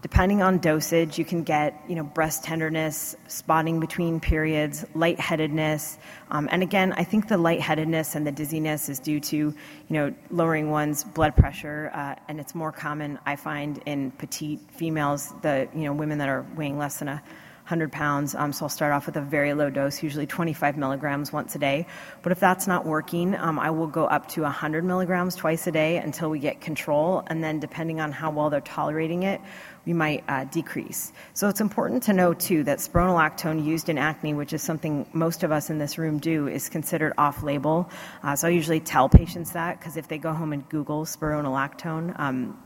Depending 0.05 0.43
on 0.43 0.59
dosage, 0.59 1.17
you 1.17 1.25
can 1.25 1.41
get, 1.41 1.83
you 1.87 1.95
know, 1.95 2.03
breast 2.03 2.43
tenderness, 2.43 3.15
spotting 3.27 3.79
between 3.79 4.19
periods, 4.19 4.85
lightheadedness. 4.93 5.97
Um, 6.29 6.47
and 6.51 6.61
again, 6.61 6.93
I 6.93 7.03
think 7.03 7.27
the 7.27 7.39
lightheadedness 7.39 8.13
and 8.13 8.27
the 8.27 8.31
dizziness 8.31 8.87
is 8.87 8.99
due 8.99 9.19
to, 9.19 9.35
you 9.35 9.55
know, 9.89 10.13
lowering 10.29 10.69
one's 10.69 11.03
blood 11.03 11.35
pressure. 11.35 11.89
Uh, 11.91 12.13
and 12.27 12.39
it's 12.39 12.53
more 12.53 12.71
common, 12.71 13.17
I 13.25 13.35
find, 13.35 13.81
in 13.87 14.11
petite 14.11 14.59
females, 14.69 15.33
the, 15.41 15.67
you 15.73 15.85
know, 15.85 15.93
women 15.93 16.19
that 16.19 16.29
are 16.29 16.45
weighing 16.55 16.77
less 16.77 16.99
than 16.99 17.07
a 17.07 17.23
100 17.65 17.91
pounds. 17.91 18.35
Um, 18.35 18.53
so 18.53 18.65
I'll 18.65 18.69
start 18.69 18.93
off 18.93 19.07
with 19.07 19.17
a 19.17 19.21
very 19.21 19.55
low 19.55 19.71
dose, 19.71 20.03
usually 20.03 20.27
25 20.27 20.77
milligrams 20.77 21.33
once 21.33 21.55
a 21.55 21.57
day. 21.59 21.87
But 22.21 22.31
if 22.31 22.39
that's 22.39 22.67
not 22.67 22.85
working, 22.85 23.33
um, 23.33 23.57
I 23.57 23.71
will 23.71 23.87
go 23.87 24.05
up 24.05 24.27
to 24.29 24.43
100 24.43 24.83
milligrams 24.83 25.35
twice 25.35 25.65
a 25.65 25.71
day 25.71 25.97
until 25.97 26.29
we 26.29 26.37
get 26.37 26.61
control. 26.61 27.23
And 27.25 27.43
then, 27.43 27.59
depending 27.59 27.99
on 27.99 28.11
how 28.11 28.29
well 28.29 28.51
they're 28.51 28.61
tolerating 28.61 29.23
it, 29.23 29.41
we 29.87 29.93
might 29.93 30.23
uh, 30.27 30.43
decrease. 30.45 31.11
So 31.33 31.49
it's 31.49 31.59
important 31.59 32.03
to 32.03 32.13
know 32.13 32.35
too 32.35 32.63
that 32.65 32.77
spironolactone 32.77 33.65
used 33.65 33.89
in 33.89 33.97
acne, 33.97 34.35
which 34.35 34.53
is 34.53 34.61
something 34.61 35.07
most 35.11 35.41
of 35.41 35.51
us 35.51 35.71
in 35.71 35.79
this 35.79 35.97
room 35.97 36.19
do, 36.19 36.47
is 36.47 36.69
considered 36.69 37.13
off-label. 37.17 37.89
Uh, 38.21 38.35
so 38.35 38.47
I 38.47 38.51
usually 38.51 38.79
tell 38.79 39.09
patients 39.09 39.53
that 39.53 39.79
because 39.79 39.97
if 39.97 40.07
they 40.07 40.19
go 40.19 40.33
home 40.33 40.53
and 40.53 40.69
Google 40.69 41.05
spironolactone, 41.05 42.19
um, 42.19 42.59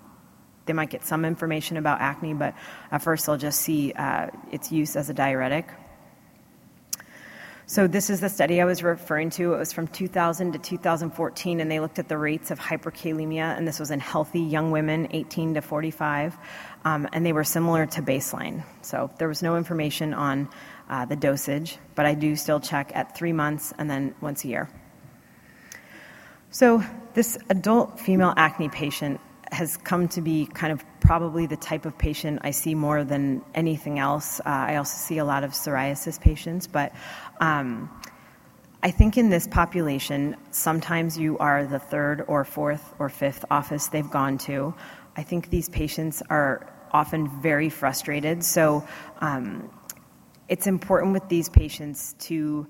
they 0.70 0.74
might 0.74 0.92
get 0.92 1.04
some 1.04 1.26
information 1.26 1.78
about 1.78 2.00
acne, 2.00 2.36
but 2.36 2.54
at 2.92 3.02
first 3.02 3.26
they'll 3.26 3.38
just 3.38 3.60
see 3.60 3.92
uh, 3.94 4.28
its 4.52 4.72
use 4.72 4.96
as 4.96 5.10
a 5.10 5.16
diuretic. 5.16 5.68
So 7.66 7.88
this 7.88 8.12
is 8.12 8.20
the 8.20 8.30
study 8.30 8.62
I 8.62 8.66
was 8.66 8.84
referring 8.84 9.32
to. 9.32 9.56
It 9.56 9.58
was 9.58 9.74
from 9.74 9.88
2000 9.88 10.52
to 10.54 10.60
2014, 10.60 11.60
and 11.60 11.72
they 11.72 11.80
looked 11.80 11.98
at 11.98 12.08
the 12.08 12.20
rates 12.20 12.52
of 12.52 12.60
hyperkalemia, 12.60 13.58
and 13.58 13.68
this 13.68 13.80
was 13.80 13.90
in 13.90 14.00
healthy 14.00 14.42
young 14.42 14.70
women, 14.70 15.08
18 15.10 15.56
to 15.56 15.62
45, 15.62 16.38
um, 16.86 17.10
and 17.14 17.26
they 17.26 17.34
were 17.34 17.44
similar 17.44 17.88
to 17.88 18.04
baseline. 18.04 18.64
So 18.84 19.10
there 19.18 19.28
was 19.28 19.42
no 19.42 19.58
information 19.58 20.14
on 20.14 20.50
uh, 20.88 21.06
the 21.06 21.16
dosage, 21.16 21.80
but 21.96 22.06
I 22.06 22.14
do 22.14 22.36
still 22.36 22.60
check 22.60 22.92
at 22.94 23.18
three 23.18 23.34
months 23.34 23.74
and 23.80 23.90
then 23.90 24.14
once 24.22 24.44
a 24.46 24.50
year. 24.50 24.70
So 26.52 26.84
this 27.16 27.40
adult 27.50 28.00
female 28.00 28.36
acne 28.38 28.70
patient 28.70 29.20
has 29.52 29.78
come 29.78 30.08
to 30.10 30.22
be 30.22 30.46
kind 30.46 30.72
of 30.72 30.84
probably 31.00 31.46
the 31.46 31.58
type 31.58 31.86
of 31.86 31.98
patient 31.98 32.40
I 32.44 32.52
see 32.52 32.76
more 32.76 33.04
than 33.04 33.42
anything 33.56 34.00
else. 34.00 34.40
Uh, 34.40 34.44
I 34.46 34.76
also 34.76 34.96
see 34.96 35.18
a 35.18 35.26
lot 35.26 35.44
of 35.44 35.52
psoriasis 35.52 36.20
patients, 36.22 36.68
but 36.68 36.94
um, 37.40 37.90
I 38.82 38.92
think 38.92 39.18
in 39.18 39.30
this 39.30 39.48
population, 39.48 40.36
sometimes 40.52 41.18
you 41.18 41.38
are 41.40 41.66
the 41.66 41.80
third 41.80 42.24
or 42.28 42.46
fourth 42.46 42.94
or 43.00 43.10
fifth 43.10 43.44
office 43.52 43.88
they've 43.88 44.10
gone 44.10 44.38
to. 44.40 44.74
I 45.18 45.24
think 45.24 45.50
these 45.50 45.68
patients 45.68 46.22
are 46.30 46.74
often 46.92 47.42
very 47.42 47.70
frustrated. 47.70 48.44
So 48.44 48.88
um, 49.20 49.70
it's 50.48 50.66
important 50.66 51.14
with 51.14 51.28
these 51.28 51.50
patients 51.50 52.14
to 52.20 52.68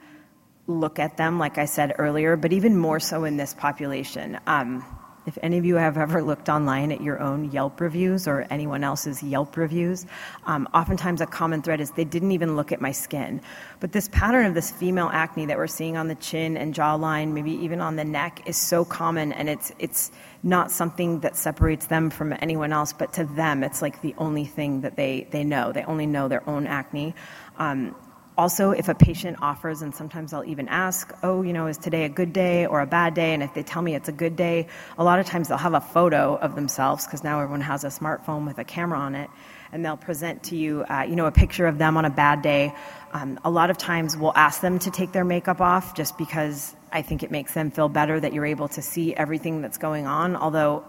look 0.68 1.00
at 1.00 1.18
them, 1.18 1.40
like 1.40 1.58
I 1.58 1.66
said 1.66 1.94
earlier, 1.98 2.36
but 2.38 2.54
even 2.54 2.78
more 2.78 3.00
so 3.00 3.24
in 3.24 3.38
this 3.38 3.54
population. 3.54 4.40
Um, 4.48 4.86
if 5.26 5.38
any 5.44 5.58
of 5.58 5.66
you 5.66 5.76
have 5.76 5.98
ever 5.98 6.22
looked 6.24 6.50
online 6.50 6.92
at 6.92 7.02
your 7.02 7.20
own 7.22 7.52
Yelp 7.52 7.80
reviews 7.80 8.28
or 8.28 8.48
anyone 8.50 8.84
else's 8.84 9.22
Yelp 9.22 9.58
reviews, 9.58 10.06
um, 10.46 10.68
oftentimes 10.74 11.22
a 11.22 11.26
common 11.26 11.62
thread 11.62 11.82
is 11.82 11.92
they 11.92 12.06
didn't 12.06 12.32
even 12.32 12.56
look 12.56 12.72
at 12.72 12.82
my 12.82 12.92
skin. 12.92 13.42
But 13.80 13.92
this 13.92 14.08
pattern 14.10 14.46
of 14.46 14.54
this 14.54 14.72
female 14.72 15.10
acne 15.12 15.46
that 15.48 15.58
we're 15.58 15.68
seeing 15.68 15.98
on 15.98 16.08
the 16.08 16.16
chin 16.16 16.58
and 16.58 16.74
jawline, 16.74 17.34
maybe 17.34 17.52
even 17.52 17.82
on 17.82 17.96
the 17.96 18.06
neck, 18.06 18.42
is 18.46 18.58
so 18.58 18.86
common, 18.86 19.32
and 19.34 19.50
it's 19.50 19.72
it's 19.80 20.12
not 20.42 20.72
something 20.72 21.20
that 21.20 21.36
separates 21.36 21.88
them 21.88 22.10
from 22.10 22.34
anyone 22.42 22.72
else. 22.72 22.94
But 22.94 23.14
to 23.14 23.26
them, 23.26 23.64
it's 23.64 23.82
like 23.82 24.02
the 24.02 24.16
only 24.18 24.46
thing 24.46 24.82
that 24.82 24.96
they 24.96 25.28
they 25.32 25.44
know. 25.44 25.72
They 25.72 25.84
only 25.84 26.06
know 26.06 26.28
their 26.28 26.48
own 26.50 26.68
acne. 26.68 27.14
Um, 27.58 27.96
also, 28.40 28.72
if 28.72 28.88
a 28.88 28.96
patient 28.96 29.36
offers, 29.42 29.82
and 29.82 29.94
sometimes 29.94 30.32
I'll 30.32 30.46
even 30.46 30.70
ask, 30.70 31.14
oh, 31.24 31.42
you 31.42 31.52
know, 31.52 31.68
is 31.68 31.78
today 31.78 32.06
a 32.06 32.10
good 32.10 32.32
day 32.32 32.66
or 32.66 32.80
a 32.80 32.88
bad 32.88 33.14
day? 33.14 33.34
And 33.34 33.44
if 33.44 33.54
they 33.54 33.64
tell 33.64 33.82
me 33.82 33.96
it's 33.96 34.08
a 34.08 34.14
good 34.14 34.38
day, 34.38 34.68
a 34.98 35.04
lot 35.04 35.20
of 35.20 35.26
times 35.26 35.50
they'll 35.50 35.58
have 35.58 35.74
a 35.74 35.82
photo 35.82 36.38
of 36.38 36.56
themselves 36.56 37.06
because 37.06 37.22
now 37.22 37.42
everyone 37.42 37.60
has 37.60 37.84
a 37.84 37.90
smartphone 37.90 38.48
with 38.48 38.58
a 38.58 38.64
camera 38.64 38.98
on 38.98 39.14
it, 39.14 39.30
and 39.74 39.84
they'll 39.84 39.98
present 39.98 40.44
to 40.44 40.56
you, 40.56 40.86
uh, 40.90 41.02
you 41.02 41.18
know, 41.18 41.26
a 41.26 41.34
picture 41.34 41.68
of 41.68 41.78
them 41.78 41.98
on 41.98 42.06
a 42.06 42.10
bad 42.10 42.42
day. 42.42 42.74
Um, 43.12 43.42
a 43.44 43.50
lot 43.50 43.72
of 43.72 43.78
times 43.78 44.16
we'll 44.16 44.38
ask 44.38 44.62
them 44.62 44.80
to 44.80 44.90
take 44.90 45.12
their 45.12 45.26
makeup 45.26 45.60
off 45.60 45.94
just 45.94 46.18
because 46.18 46.74
I 46.94 47.02
think 47.02 47.24
it 47.24 47.32
makes 47.32 47.54
them 47.54 47.72
feel 47.72 47.90
better 47.90 48.18
that 48.18 48.32
you're 48.32 48.46
able 48.46 48.70
to 48.70 48.82
see 48.82 49.14
everything 49.14 49.62
that's 49.62 49.78
going 49.78 50.08
on, 50.08 50.38
although 50.38 50.86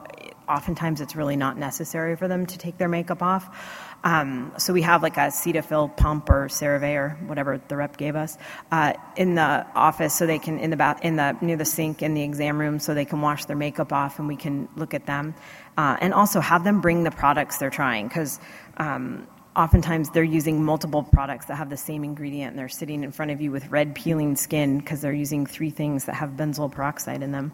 oftentimes 0.48 1.00
it's 1.00 1.16
really 1.16 1.36
not 1.36 1.58
necessary 1.58 2.16
for 2.16 2.28
them 2.28 2.46
to 2.46 2.58
take 2.58 2.78
their 2.78 2.88
makeup 2.88 3.22
off. 3.22 3.89
Um, 4.02 4.52
so 4.56 4.72
we 4.72 4.82
have 4.82 5.02
like 5.02 5.16
a 5.16 5.28
Cetaphil 5.28 5.94
pump 5.96 6.30
or 6.30 6.48
CeraVe 6.48 6.96
or 6.96 7.10
whatever 7.26 7.60
the 7.68 7.76
rep 7.76 7.96
gave 7.96 8.16
us 8.16 8.38
uh, 8.72 8.94
in 9.16 9.34
the 9.34 9.66
office, 9.74 10.14
so 10.14 10.26
they 10.26 10.38
can 10.38 10.58
in 10.58 10.70
the 10.70 10.76
bath 10.76 11.00
in 11.02 11.16
the 11.16 11.36
near 11.40 11.56
the 11.56 11.64
sink 11.64 12.02
in 12.02 12.14
the 12.14 12.22
exam 12.22 12.58
room, 12.58 12.78
so 12.78 12.94
they 12.94 13.04
can 13.04 13.20
wash 13.20 13.44
their 13.44 13.56
makeup 13.56 13.92
off 13.92 14.18
and 14.18 14.26
we 14.26 14.36
can 14.36 14.68
look 14.76 14.94
at 14.94 15.06
them, 15.06 15.34
uh, 15.76 15.96
and 16.00 16.14
also 16.14 16.40
have 16.40 16.64
them 16.64 16.80
bring 16.80 17.04
the 17.04 17.10
products 17.10 17.58
they're 17.58 17.70
trying 17.70 18.08
because. 18.08 18.38
Um, 18.76 19.26
oftentimes 19.56 20.10
they're 20.10 20.22
using 20.22 20.62
multiple 20.64 21.02
products 21.02 21.46
that 21.46 21.56
have 21.56 21.68
the 21.68 21.76
same 21.76 22.04
ingredient 22.04 22.50
and 22.50 22.58
they're 22.58 22.68
sitting 22.68 23.02
in 23.02 23.10
front 23.10 23.32
of 23.32 23.40
you 23.40 23.50
with 23.50 23.68
red 23.68 23.96
peeling 23.96 24.36
skin 24.36 24.78
because 24.78 25.00
they're 25.00 25.12
using 25.12 25.44
three 25.44 25.70
things 25.70 26.04
that 26.04 26.14
have 26.14 26.30
benzoyl 26.30 26.70
peroxide 26.70 27.20
in 27.20 27.32
them. 27.32 27.52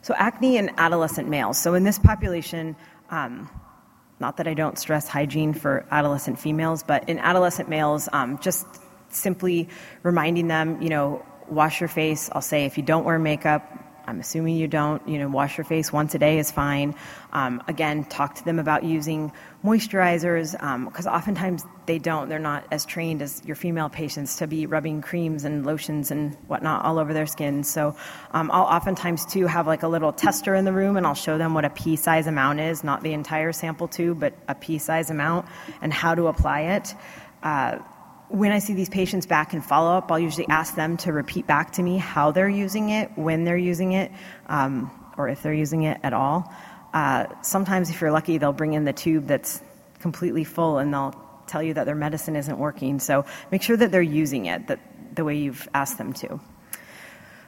So, 0.00 0.14
acne 0.16 0.56
in 0.56 0.70
adolescent 0.78 1.28
males. 1.28 1.58
So, 1.58 1.74
in 1.74 1.84
this 1.84 1.98
population, 1.98 2.74
um, 3.10 3.50
not 4.20 4.36
that 4.36 4.46
I 4.46 4.54
don't 4.54 4.78
stress 4.78 5.08
hygiene 5.08 5.54
for 5.54 5.86
adolescent 5.90 6.38
females, 6.38 6.82
but 6.82 7.08
in 7.08 7.18
adolescent 7.18 7.68
males, 7.68 8.08
um, 8.12 8.38
just 8.38 8.66
simply 9.08 9.68
reminding 10.02 10.48
them, 10.48 10.80
you 10.80 10.88
know, 10.88 11.24
wash 11.48 11.80
your 11.80 11.88
face. 11.88 12.30
I'll 12.32 12.42
say 12.42 12.66
if 12.66 12.76
you 12.76 12.84
don't 12.84 13.04
wear 13.04 13.18
makeup, 13.18 13.62
I'm 14.06 14.20
assuming 14.20 14.56
you 14.56 14.68
don't. 14.68 15.06
You 15.08 15.18
know, 15.18 15.28
wash 15.28 15.58
your 15.58 15.64
face 15.64 15.92
once 15.92 16.14
a 16.14 16.18
day 16.18 16.38
is 16.38 16.50
fine. 16.50 16.94
Um, 17.32 17.62
again, 17.68 18.04
talk 18.04 18.34
to 18.36 18.44
them 18.44 18.58
about 18.58 18.84
using 18.84 19.32
moisturizers 19.64 20.52
because 20.84 21.06
um, 21.06 21.14
oftentimes 21.14 21.64
they 21.86 21.98
don't. 21.98 22.28
They're 22.28 22.38
not 22.38 22.64
as 22.70 22.84
trained 22.84 23.22
as 23.22 23.42
your 23.44 23.56
female 23.56 23.88
patients 23.88 24.36
to 24.36 24.46
be 24.46 24.66
rubbing 24.66 25.02
creams 25.02 25.44
and 25.44 25.66
lotions 25.66 26.10
and 26.10 26.34
whatnot 26.46 26.84
all 26.84 26.98
over 26.98 27.12
their 27.12 27.26
skin. 27.26 27.64
So 27.64 27.94
um, 28.32 28.50
I'll 28.50 28.64
oftentimes 28.64 29.26
too 29.26 29.46
have 29.46 29.66
like 29.66 29.82
a 29.82 29.88
little 29.88 30.12
tester 30.12 30.54
in 30.54 30.64
the 30.64 30.72
room 30.72 30.96
and 30.96 31.06
I'll 31.06 31.14
show 31.14 31.38
them 31.38 31.54
what 31.54 31.64
a 31.64 31.70
pea 31.70 31.96
size 31.96 32.26
amount 32.26 32.60
is, 32.60 32.82
not 32.82 33.02
the 33.02 33.12
entire 33.12 33.52
sample 33.52 33.88
tube, 33.88 34.20
but 34.20 34.34
a 34.48 34.54
pea 34.54 34.78
size 34.78 35.10
amount 35.10 35.46
and 35.82 35.92
how 35.92 36.14
to 36.14 36.26
apply 36.26 36.60
it. 36.62 36.94
Uh, 37.42 37.78
when 38.30 38.52
I 38.52 38.60
see 38.60 38.74
these 38.74 38.88
patients 38.88 39.26
back 39.26 39.54
in 39.54 39.60
follow 39.60 39.90
up, 39.96 40.10
I'll 40.10 40.18
usually 40.18 40.48
ask 40.48 40.76
them 40.76 40.96
to 40.98 41.12
repeat 41.12 41.46
back 41.46 41.72
to 41.72 41.82
me 41.82 41.98
how 41.98 42.30
they're 42.30 42.48
using 42.48 42.90
it, 42.90 43.10
when 43.16 43.44
they're 43.44 43.56
using 43.56 43.92
it, 43.92 44.12
um, 44.46 44.90
or 45.18 45.28
if 45.28 45.42
they're 45.42 45.52
using 45.52 45.82
it 45.82 45.98
at 46.02 46.12
all. 46.12 46.52
Uh, 46.94 47.26
sometimes, 47.42 47.90
if 47.90 48.00
you're 48.00 48.12
lucky, 48.12 48.38
they'll 48.38 48.52
bring 48.52 48.72
in 48.74 48.84
the 48.84 48.92
tube 48.92 49.26
that's 49.26 49.60
completely 49.98 50.44
full 50.44 50.78
and 50.78 50.94
they'll 50.94 51.14
tell 51.46 51.62
you 51.62 51.74
that 51.74 51.84
their 51.84 51.94
medicine 51.96 52.36
isn't 52.36 52.58
working. 52.58 53.00
So 53.00 53.24
make 53.50 53.62
sure 53.62 53.76
that 53.76 53.90
they're 53.90 54.00
using 54.00 54.46
it 54.46 54.68
that, 54.68 54.80
the 55.14 55.24
way 55.24 55.36
you've 55.36 55.68
asked 55.74 55.98
them 55.98 56.12
to. 56.14 56.40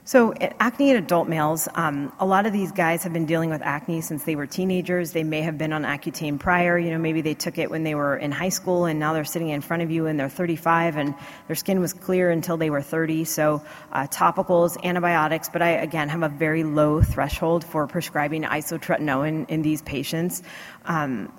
So, 0.04 0.34
acne 0.58 0.90
in 0.90 0.96
adult 0.96 1.28
males, 1.28 1.68
um, 1.76 2.12
a 2.18 2.26
lot 2.26 2.44
of 2.44 2.52
these 2.52 2.72
guys 2.72 3.04
have 3.04 3.12
been 3.12 3.24
dealing 3.24 3.50
with 3.50 3.62
acne 3.62 4.00
since 4.00 4.24
they 4.24 4.34
were 4.34 4.48
teenagers. 4.48 5.12
They 5.12 5.22
may 5.22 5.42
have 5.42 5.56
been 5.56 5.72
on 5.72 5.84
Accutane 5.84 6.40
prior. 6.40 6.76
You 6.76 6.90
know, 6.90 6.98
maybe 6.98 7.20
they 7.20 7.34
took 7.34 7.56
it 7.56 7.70
when 7.70 7.84
they 7.84 7.94
were 7.94 8.16
in 8.16 8.32
high 8.32 8.48
school 8.48 8.86
and 8.86 8.98
now 8.98 9.12
they're 9.12 9.24
sitting 9.24 9.50
in 9.50 9.60
front 9.60 9.84
of 9.84 9.92
you 9.92 10.06
and 10.06 10.18
they're 10.18 10.28
35 10.28 10.96
and 10.96 11.14
their 11.46 11.54
skin 11.54 11.78
was 11.78 11.92
clear 11.92 12.32
until 12.32 12.56
they 12.56 12.68
were 12.68 12.82
30. 12.82 13.22
So, 13.24 13.62
uh, 13.92 14.08
topicals, 14.08 14.76
antibiotics, 14.82 15.48
but 15.48 15.62
I, 15.62 15.68
again, 15.68 16.08
have 16.08 16.24
a 16.24 16.28
very 16.28 16.64
low 16.64 17.00
threshold 17.00 17.62
for 17.62 17.86
prescribing 17.86 18.42
isotretinoin 18.42 19.48
in 19.48 19.62
these 19.62 19.82
patients. 19.82 20.42
Um, 20.84 21.32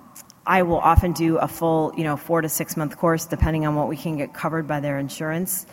I 0.46 0.62
will 0.62 0.78
often 0.78 1.12
do 1.12 1.36
a 1.36 1.48
full, 1.48 1.92
you 1.98 2.04
know, 2.04 2.16
four 2.16 2.40
to 2.40 2.48
six 2.48 2.78
month 2.78 2.96
course 2.96 3.26
depending 3.26 3.66
on 3.66 3.74
what 3.74 3.88
we 3.88 3.96
can 3.98 4.16
get 4.16 4.32
covered 4.32 4.66
by 4.66 4.80
their 4.80 4.98
insurance. 4.98 5.66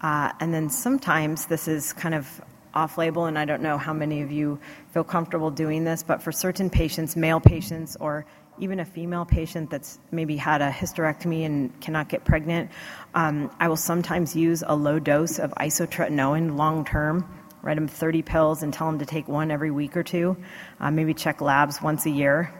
Uh, 0.00 0.32
and 0.40 0.54
then 0.54 0.70
sometimes 0.70 1.46
this 1.46 1.68
is 1.68 1.92
kind 1.92 2.14
of 2.14 2.40
off 2.74 2.98
label, 2.98 3.24
and 3.24 3.38
I 3.38 3.44
don't 3.44 3.62
know 3.62 3.78
how 3.78 3.92
many 3.92 4.22
of 4.22 4.30
you 4.30 4.60
feel 4.92 5.04
comfortable 5.04 5.50
doing 5.50 5.84
this, 5.84 6.02
but 6.02 6.22
for 6.22 6.30
certain 6.30 6.70
patients, 6.70 7.16
male 7.16 7.40
patients, 7.40 7.96
or 7.98 8.24
even 8.60 8.80
a 8.80 8.84
female 8.84 9.24
patient 9.24 9.70
that's 9.70 9.98
maybe 10.10 10.36
had 10.36 10.62
a 10.62 10.70
hysterectomy 10.70 11.44
and 11.46 11.80
cannot 11.80 12.08
get 12.08 12.24
pregnant, 12.24 12.70
um, 13.14 13.50
I 13.58 13.68
will 13.68 13.76
sometimes 13.76 14.36
use 14.36 14.62
a 14.66 14.74
low 14.74 14.98
dose 14.98 15.38
of 15.38 15.52
isotretinoin 15.52 16.56
long 16.56 16.84
term. 16.84 17.28
Write 17.62 17.74
them 17.74 17.88
30 17.88 18.22
pills 18.22 18.62
and 18.62 18.72
tell 18.72 18.86
them 18.86 19.00
to 19.00 19.06
take 19.06 19.26
one 19.26 19.50
every 19.50 19.70
week 19.70 19.96
or 19.96 20.02
two. 20.02 20.36
Uh, 20.78 20.90
maybe 20.90 21.14
check 21.14 21.40
labs 21.40 21.82
once 21.82 22.06
a 22.06 22.10
year. 22.10 22.52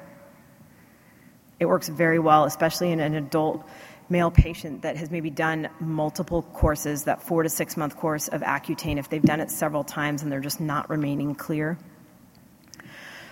It 1.60 1.66
works 1.66 1.88
very 1.88 2.18
well, 2.18 2.44
especially 2.44 2.90
in 2.90 3.00
an 3.00 3.14
adult 3.14 3.64
male 4.10 4.30
patient 4.30 4.82
that 4.82 4.96
has 4.96 5.10
maybe 5.10 5.30
done 5.30 5.68
multiple 5.80 6.42
courses, 6.42 7.04
that 7.04 7.22
four 7.22 7.42
to 7.42 7.48
six 7.48 7.76
month 7.76 7.96
course 7.96 8.28
of 8.28 8.40
Accutane, 8.42 8.98
if 8.98 9.08
they've 9.08 9.22
done 9.22 9.40
it 9.40 9.50
several 9.50 9.84
times 9.84 10.22
and 10.22 10.32
they're 10.32 10.40
just 10.40 10.60
not 10.60 10.88
remaining 10.88 11.34
clear. 11.34 11.78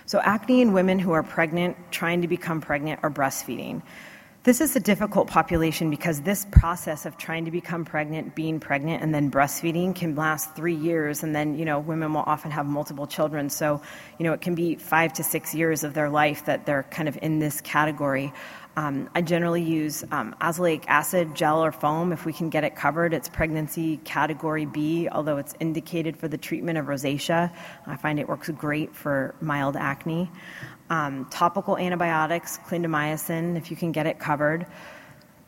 So, 0.05 0.19
acne 0.19 0.61
in 0.61 0.71
women 0.71 0.99
who 0.99 1.11
are 1.11 1.23
pregnant, 1.23 1.75
trying 1.91 2.21
to 2.21 2.27
become 2.27 2.61
pregnant, 2.61 3.01
or 3.03 3.11
breastfeeding. 3.11 3.81
This 4.43 4.61
is 4.61 4.73
a 4.77 4.79
difficult 4.79 5.27
population 5.27 5.89
because 5.89 6.21
this 6.21 6.45
process 6.49 7.05
of 7.05 7.17
trying 7.17 7.43
to 7.43 7.51
become 7.51 7.83
pregnant, 7.83 8.33
being 8.33 8.61
pregnant, 8.61 9.03
and 9.03 9.13
then 9.13 9.29
breastfeeding 9.29 9.93
can 9.93 10.15
last 10.15 10.55
three 10.55 10.75
years. 10.75 11.21
And 11.21 11.35
then, 11.35 11.59
you 11.59 11.65
know, 11.65 11.79
women 11.79 12.13
will 12.13 12.23
often 12.25 12.51
have 12.51 12.65
multiple 12.65 13.07
children. 13.07 13.49
So, 13.49 13.81
you 14.17 14.23
know, 14.23 14.31
it 14.31 14.39
can 14.39 14.55
be 14.55 14.75
five 14.75 15.11
to 15.13 15.23
six 15.25 15.53
years 15.53 15.83
of 15.83 15.93
their 15.93 16.09
life 16.09 16.45
that 16.45 16.65
they're 16.65 16.83
kind 16.83 17.09
of 17.09 17.19
in 17.21 17.39
this 17.39 17.59
category. 17.59 18.31
Um, 18.77 19.09
I 19.13 19.21
generally 19.21 19.63
use 19.63 20.05
um, 20.11 20.35
azelaic 20.39 20.85
acid 20.87 21.35
gel 21.35 21.61
or 21.65 21.73
foam 21.73 22.13
if 22.13 22.25
we 22.25 22.31
can 22.31 22.49
get 22.49 22.63
it 22.63 22.75
covered. 22.75 23.13
It's 23.13 23.27
pregnancy 23.27 23.97
category 23.97 24.65
B, 24.65 25.09
although 25.09 25.37
it's 25.37 25.55
indicated 25.59 26.15
for 26.15 26.29
the 26.29 26.37
treatment 26.37 26.77
of 26.77 26.85
rosacea. 26.85 27.51
I 27.85 27.95
find 27.97 28.19
it 28.19 28.29
works 28.29 28.49
great 28.49 28.95
for 28.95 29.35
mild 29.41 29.75
acne 29.75 30.29
um, 30.89 31.25
topical 31.29 31.77
antibiotics, 31.77 32.57
clindamycin, 32.67 33.57
if 33.57 33.71
you 33.71 33.77
can 33.77 33.91
get 33.91 34.05
it 34.05 34.19
covered. 34.19 34.65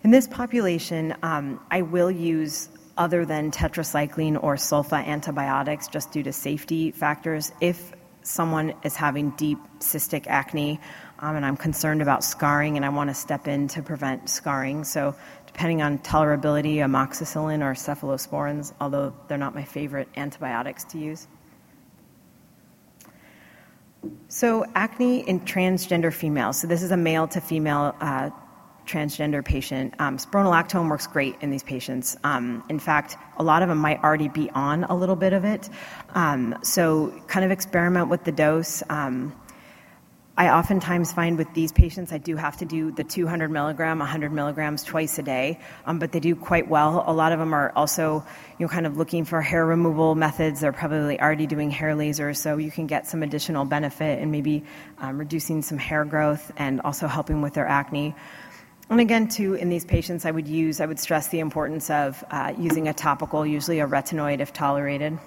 In 0.04 0.12
this 0.12 0.28
population, 0.28 1.16
um, 1.24 1.60
I 1.70 1.82
will 1.82 2.12
use 2.12 2.70
other 2.98 3.26
than 3.26 3.52
tetracycline 3.52 4.42
or 4.42 4.56
sulfa 4.56 5.06
antibiotics 5.06 5.88
just 5.88 6.12
due 6.12 6.24
to 6.24 6.34
safety 6.34 6.92
factors 6.92 7.52
if 7.62 7.94
someone 8.22 8.74
is 8.84 8.96
having 8.96 9.32
deep 9.32 9.58
cystic 9.80 10.28
acne 10.28 10.80
um, 11.22 11.36
and 11.36 11.46
I'm 11.46 11.58
concerned 11.58 12.02
about 12.02 12.24
scarring 12.24 12.78
and 12.78 12.86
I 12.86 12.90
want 12.90 13.10
to 13.10 13.14
step 13.14 13.48
in 13.48 13.68
to 13.70 13.82
prevent 13.82 14.30
scarring. 14.30 14.84
So, 14.84 15.16
depending 15.46 15.82
on 15.82 16.00
tolerability, 16.00 16.76
amoxicillin 16.76 17.62
or 17.62 17.74
cephalosporins, 17.74 18.72
although 18.80 19.14
they're 19.28 19.38
not 19.38 19.54
my 19.54 19.64
favorite 19.64 20.08
antibiotics 20.16 20.86
to 20.86 20.98
use. 20.98 21.28
So, 24.30 24.66
acne 24.76 25.28
in 25.28 25.42
transgender 25.42 26.14
females. 26.14 26.62
So, 26.62 26.68
this 26.68 26.82
is 26.82 26.92
a 26.92 26.98
male 26.98 27.28
to 27.30 27.42
female 27.42 27.96
uh, 28.00 28.30
transgender 28.90 29.44
patient. 29.46 29.94
Um, 30.00 30.18
spironolactone 30.18 30.90
works 30.90 31.08
great 31.08 31.36
in 31.42 31.52
these 31.52 31.64
patients. 31.64 32.18
Um, 32.24 32.64
in 32.70 32.80
fact, 32.80 33.16
a 33.38 33.44
lot 33.44 33.62
of 33.62 33.70
them 33.70 33.78
might 33.78 34.04
already 34.04 34.30
be 34.30 34.50
on 34.50 34.84
a 34.86 34.96
little 34.96 35.16
bit 35.16 35.34
of 35.34 35.46
it. 35.46 35.70
Um, 36.16 36.58
so, 36.64 37.14
kind 37.28 37.46
of 37.46 37.52
experiment 37.52 38.10
with 38.10 38.24
the 38.24 38.32
dose. 38.32 38.84
Um, 38.90 39.34
I 40.40 40.58
oftentimes 40.58 41.12
find 41.12 41.38
with 41.38 41.54
these 41.54 41.74
patients, 41.74 42.14
I 42.14 42.18
do 42.18 42.38
have 42.38 42.56
to 42.60 42.66
do 42.66 42.92
the 42.92 43.04
200 43.04 43.52
milligram, 43.52 44.00
100 44.00 44.32
milligrams 44.32 44.86
twice 44.86 45.20
a 45.20 45.22
day, 45.22 45.60
um, 45.86 46.00
but 46.00 46.14
they 46.14 46.22
do 46.22 46.34
quite 46.34 46.70
well. 46.70 47.04
A 47.06 47.12
lot 47.12 47.34
of 47.34 47.40
them 47.40 47.54
are 47.54 47.74
also, 47.76 48.24
you 48.58 48.66
know, 48.66 48.70
kind 48.70 48.88
of 48.88 48.96
looking 48.96 49.26
for 49.26 49.42
hair 49.42 49.66
removal 49.66 50.16
methods. 50.16 50.62
They're 50.62 50.72
probably 50.72 51.20
already 51.20 51.46
doing 51.46 51.72
hair 51.72 51.94
lasers, 51.94 52.38
so 52.38 52.56
you 52.56 52.72
can 52.72 52.88
get 52.88 53.06
some 53.06 53.22
additional 53.22 53.66
benefit 53.66 54.22
and 54.22 54.32
maybe 54.32 54.64
um, 55.00 55.18
reducing 55.18 55.62
some 55.62 55.78
hair 55.78 56.06
growth 56.06 56.54
and 56.56 56.80
also 56.82 57.08
helping 57.08 57.42
with 57.42 57.54
their 57.54 57.68
acne. 57.68 58.16
And 58.90 59.00
again, 59.00 59.28
too, 59.28 59.54
in 59.54 59.70
these 59.70 59.86
patients, 59.86 60.26
I 60.26 60.32
would 60.32 60.48
use, 60.48 60.82
I 60.82 60.88
would 60.88 61.00
stress 61.00 61.28
the 61.28 61.40
importance 61.40 61.92
of 61.92 62.24
uh, 62.32 62.54
using 62.58 62.88
a 62.88 62.94
topical, 62.94 63.46
usually 63.46 63.80
a 63.80 63.88
retinoid 63.88 64.40
if 64.40 64.52
tolerated. 64.52 65.20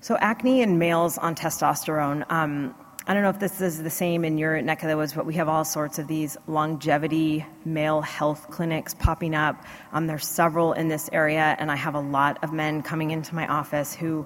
So, 0.00 0.16
acne 0.16 0.62
in 0.62 0.78
males 0.78 1.18
on 1.18 1.34
testosterone. 1.34 2.24
Um, 2.30 2.74
I 3.06 3.14
don't 3.14 3.24
know 3.24 3.30
if 3.30 3.40
this 3.40 3.60
is 3.60 3.82
the 3.82 3.90
same 3.90 4.24
in 4.24 4.38
your 4.38 4.62
neck 4.62 4.84
of 4.84 4.88
the 4.88 4.96
woods, 4.96 5.12
but 5.12 5.26
we 5.26 5.34
have 5.34 5.48
all 5.48 5.64
sorts 5.64 5.98
of 5.98 6.06
these 6.06 6.36
longevity 6.46 7.44
male 7.64 8.00
health 8.00 8.46
clinics 8.50 8.94
popping 8.94 9.34
up. 9.34 9.64
Um, 9.92 10.06
there's 10.06 10.28
several 10.28 10.74
in 10.74 10.86
this 10.86 11.10
area, 11.12 11.56
and 11.58 11.72
I 11.72 11.76
have 11.76 11.96
a 11.96 12.00
lot 12.00 12.44
of 12.44 12.52
men 12.52 12.82
coming 12.82 13.10
into 13.10 13.34
my 13.34 13.48
office 13.48 13.92
who 13.92 14.24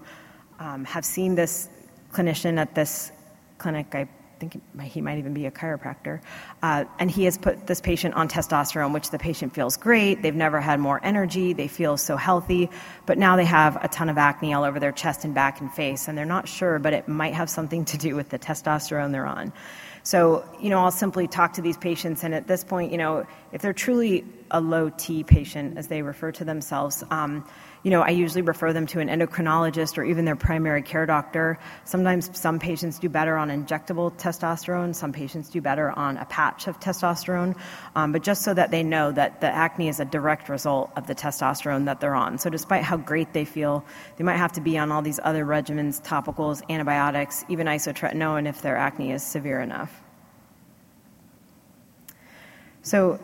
um, 0.58 0.84
have 0.84 1.06
seen 1.06 1.34
this 1.34 1.70
clinician 2.12 2.58
at 2.58 2.74
this 2.74 3.10
clinic. 3.56 3.94
I 3.94 4.08
think 4.48 4.62
he 4.92 5.00
might 5.00 5.18
even 5.18 5.34
be 5.34 5.46
a 5.46 5.50
chiropractor. 5.50 6.20
Uh, 6.62 6.84
and 6.98 7.10
he 7.10 7.24
has 7.24 7.38
put 7.38 7.66
this 7.66 7.80
patient 7.80 8.14
on 8.14 8.28
testosterone, 8.28 8.92
which 8.92 9.10
the 9.10 9.18
patient 9.18 9.54
feels 9.54 9.76
great. 9.76 10.22
They've 10.22 10.34
never 10.34 10.60
had 10.60 10.80
more 10.80 11.00
energy. 11.02 11.52
They 11.52 11.68
feel 11.68 11.96
so 11.96 12.16
healthy. 12.16 12.70
But 13.06 13.18
now 13.18 13.36
they 13.36 13.44
have 13.44 13.82
a 13.82 13.88
ton 13.88 14.08
of 14.08 14.18
acne 14.18 14.54
all 14.54 14.64
over 14.64 14.80
their 14.80 14.92
chest 14.92 15.24
and 15.24 15.34
back 15.34 15.60
and 15.60 15.72
face. 15.72 16.08
And 16.08 16.16
they're 16.16 16.24
not 16.24 16.48
sure, 16.48 16.78
but 16.78 16.92
it 16.92 17.08
might 17.08 17.34
have 17.34 17.48
something 17.50 17.84
to 17.86 17.98
do 17.98 18.14
with 18.14 18.28
the 18.28 18.38
testosterone 18.38 19.12
they're 19.12 19.26
on. 19.26 19.52
So, 20.02 20.44
you 20.60 20.68
know, 20.68 20.80
I'll 20.80 20.90
simply 20.90 21.26
talk 21.26 21.54
to 21.54 21.62
these 21.62 21.78
patients, 21.78 22.24
and 22.24 22.34
at 22.34 22.46
this 22.46 22.62
point, 22.62 22.92
you 22.92 22.98
know, 22.98 23.26
if 23.52 23.62
they're 23.62 23.72
truly 23.72 24.22
a 24.54 24.60
low 24.60 24.88
T 24.88 25.24
patient, 25.24 25.76
as 25.76 25.88
they 25.88 26.00
refer 26.00 26.30
to 26.30 26.44
themselves, 26.44 27.02
um, 27.10 27.44
you 27.82 27.90
know, 27.90 28.00
I 28.00 28.10
usually 28.10 28.40
refer 28.40 28.72
them 28.72 28.86
to 28.86 29.00
an 29.00 29.08
endocrinologist 29.08 29.98
or 29.98 30.04
even 30.04 30.24
their 30.24 30.36
primary 30.36 30.80
care 30.80 31.04
doctor. 31.06 31.58
Sometimes 31.84 32.30
some 32.38 32.60
patients 32.60 33.00
do 33.00 33.08
better 33.08 33.36
on 33.36 33.48
injectable 33.48 34.16
testosterone, 34.16 34.94
some 34.94 35.12
patients 35.12 35.50
do 35.50 35.60
better 35.60 35.90
on 35.90 36.16
a 36.16 36.24
patch 36.24 36.68
of 36.68 36.78
testosterone, 36.78 37.56
um, 37.96 38.12
but 38.12 38.22
just 38.22 38.42
so 38.42 38.54
that 38.54 38.70
they 38.70 38.84
know 38.84 39.10
that 39.10 39.40
the 39.40 39.48
acne 39.48 39.88
is 39.88 39.98
a 39.98 40.04
direct 40.04 40.48
result 40.48 40.92
of 40.96 41.08
the 41.08 41.16
testosterone 41.16 41.84
that 41.86 42.00
they're 42.00 42.14
on. 42.14 42.38
So, 42.38 42.48
despite 42.48 42.84
how 42.84 42.96
great 42.96 43.32
they 43.32 43.44
feel, 43.44 43.84
they 44.16 44.24
might 44.24 44.38
have 44.38 44.52
to 44.52 44.60
be 44.60 44.78
on 44.78 44.92
all 44.92 45.02
these 45.02 45.18
other 45.24 45.44
regimens, 45.44 46.00
topicals, 46.00 46.62
antibiotics, 46.70 47.44
even 47.48 47.66
isotretinoin 47.66 48.48
if 48.48 48.62
their 48.62 48.76
acne 48.76 49.10
is 49.10 49.24
severe 49.24 49.60
enough. 49.60 50.00
So, 52.82 53.18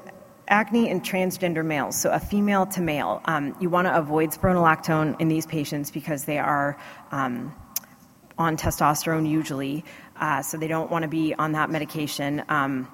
acne 0.50 0.90
in 0.90 1.00
transgender 1.00 1.64
males, 1.64 1.96
so 1.98 2.10
a 2.10 2.20
female 2.20 2.66
to 2.66 2.82
male. 2.82 3.22
Um, 3.24 3.56
you 3.60 3.70
want 3.70 3.86
to 3.86 3.96
avoid 3.96 4.30
spironolactone 4.30 5.20
in 5.20 5.28
these 5.28 5.46
patients 5.46 5.90
because 5.90 6.24
they 6.24 6.38
are 6.38 6.76
um, 7.12 7.54
on 8.36 8.56
testosterone 8.56 9.28
usually, 9.28 9.84
uh, 10.16 10.42
so 10.42 10.58
they 10.58 10.68
don't 10.68 10.90
want 10.90 11.04
to 11.04 11.08
be 11.08 11.34
on 11.34 11.52
that 11.52 11.70
medication. 11.70 12.42
Um, 12.48 12.88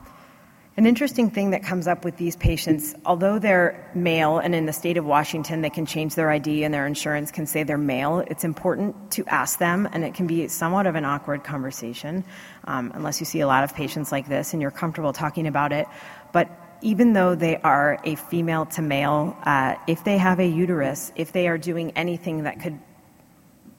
an 0.78 0.84
interesting 0.84 1.30
thing 1.30 1.52
that 1.52 1.62
comes 1.62 1.86
up 1.86 2.04
with 2.04 2.18
these 2.18 2.36
patients, 2.36 2.94
although 3.06 3.38
they're 3.38 3.90
male 3.94 4.36
and 4.36 4.54
in 4.54 4.66
the 4.66 4.74
state 4.74 4.98
of 4.98 5.06
Washington 5.06 5.62
they 5.62 5.70
can 5.70 5.86
change 5.86 6.14
their 6.14 6.30
ID 6.30 6.64
and 6.64 6.74
their 6.74 6.86
insurance 6.86 7.30
can 7.30 7.46
say 7.46 7.62
they're 7.62 7.78
male, 7.78 8.18
it's 8.26 8.44
important 8.44 9.10
to 9.12 9.24
ask 9.26 9.58
them, 9.58 9.88
and 9.94 10.04
it 10.04 10.12
can 10.12 10.26
be 10.26 10.46
somewhat 10.48 10.86
of 10.86 10.94
an 10.94 11.06
awkward 11.06 11.44
conversation 11.44 12.24
um, 12.64 12.92
unless 12.94 13.20
you 13.20 13.24
see 13.24 13.40
a 13.40 13.46
lot 13.46 13.64
of 13.64 13.74
patients 13.74 14.12
like 14.12 14.28
this 14.28 14.52
and 14.52 14.60
you're 14.60 14.70
comfortable 14.70 15.14
talking 15.14 15.46
about 15.46 15.72
it. 15.72 15.86
But 16.32 16.50
even 16.82 17.12
though 17.12 17.34
they 17.34 17.56
are 17.58 17.98
a 18.04 18.14
female 18.14 18.66
to 18.66 18.82
male, 18.82 19.36
uh, 19.44 19.74
if 19.86 20.04
they 20.04 20.18
have 20.18 20.40
a 20.40 20.46
uterus, 20.46 21.12
if 21.16 21.32
they 21.32 21.48
are 21.48 21.58
doing 21.58 21.92
anything 21.92 22.44
that 22.44 22.60
could 22.60 22.78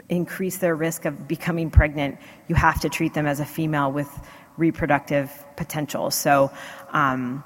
increase 0.10 0.58
their 0.58 0.76
risk 0.76 1.06
of 1.06 1.28
becoming 1.28 1.70
pregnant, 1.70 2.18
you 2.48 2.56
have 2.56 2.80
to 2.82 2.90
treat 2.90 3.14
them 3.14 3.28
as 3.28 3.40
a 3.40 3.46
female 3.46 3.92
with 3.92 4.10
reproductive 4.58 5.32
potential. 5.56 6.12
So, 6.12 6.52
um, 6.92 7.44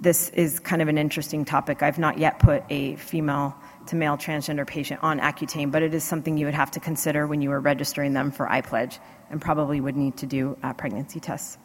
this 0.00 0.30
is 0.30 0.58
kind 0.58 0.82
of 0.82 0.88
an 0.88 0.98
interesting 0.98 1.44
topic. 1.44 1.80
I've 1.82 1.98
not 1.98 2.18
yet 2.18 2.40
put 2.40 2.64
a 2.70 2.96
female 2.96 3.54
to 3.86 3.96
male 3.96 4.16
transgender 4.16 4.66
patient 4.66 5.00
on 5.02 5.20
Accutane, 5.20 5.70
but 5.70 5.82
it 5.82 5.94
is 5.94 6.02
something 6.02 6.36
you 6.36 6.46
would 6.46 6.54
have 6.54 6.72
to 6.72 6.80
consider 6.80 7.26
when 7.26 7.40
you 7.40 7.52
are 7.52 7.60
registering 7.60 8.12
them 8.12 8.32
for 8.32 8.46
iPledge 8.46 8.98
and 9.30 9.40
probably 9.40 9.80
would 9.80 9.96
need 9.96 10.16
to 10.16 10.26
do 10.26 10.56
uh, 10.62 10.72
pregnancy 10.72 11.20
tests 11.20 11.56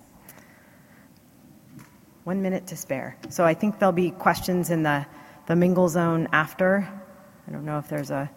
one 2.28 2.42
minute 2.42 2.68
to 2.68 2.76
spare. 2.76 3.18
So 3.30 3.46
I 3.46 3.54
think 3.54 3.80
there'll 3.80 3.94
be 3.94 4.12
questions 4.12 4.70
in 4.70 4.84
the, 4.84 5.06
the 5.46 5.56
mingle 5.56 5.88
zone 5.88 6.28
after. 6.34 6.86
I 7.48 7.52
don't 7.54 7.64
know 7.64 7.78
if 7.78 7.88
there's 7.88 8.12
a 8.12 8.30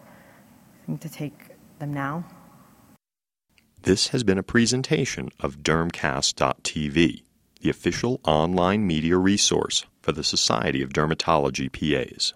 thing 0.85 0.97
to 0.99 1.09
take 1.09 1.49
them 1.79 1.93
now. 1.93 2.23
This 3.81 4.07
has 4.07 4.23
been 4.23 4.37
a 4.37 4.43
presentation 4.43 5.27
of 5.41 5.57
Dermcast.tv, 5.57 7.23
the 7.59 7.69
official 7.69 8.21
online 8.23 8.87
media 8.87 9.17
resource 9.17 9.85
for 10.01 10.13
the 10.13 10.23
Society 10.23 10.81
of 10.81 10.93
Dermatology 10.93 11.69
PAs. 11.69 12.33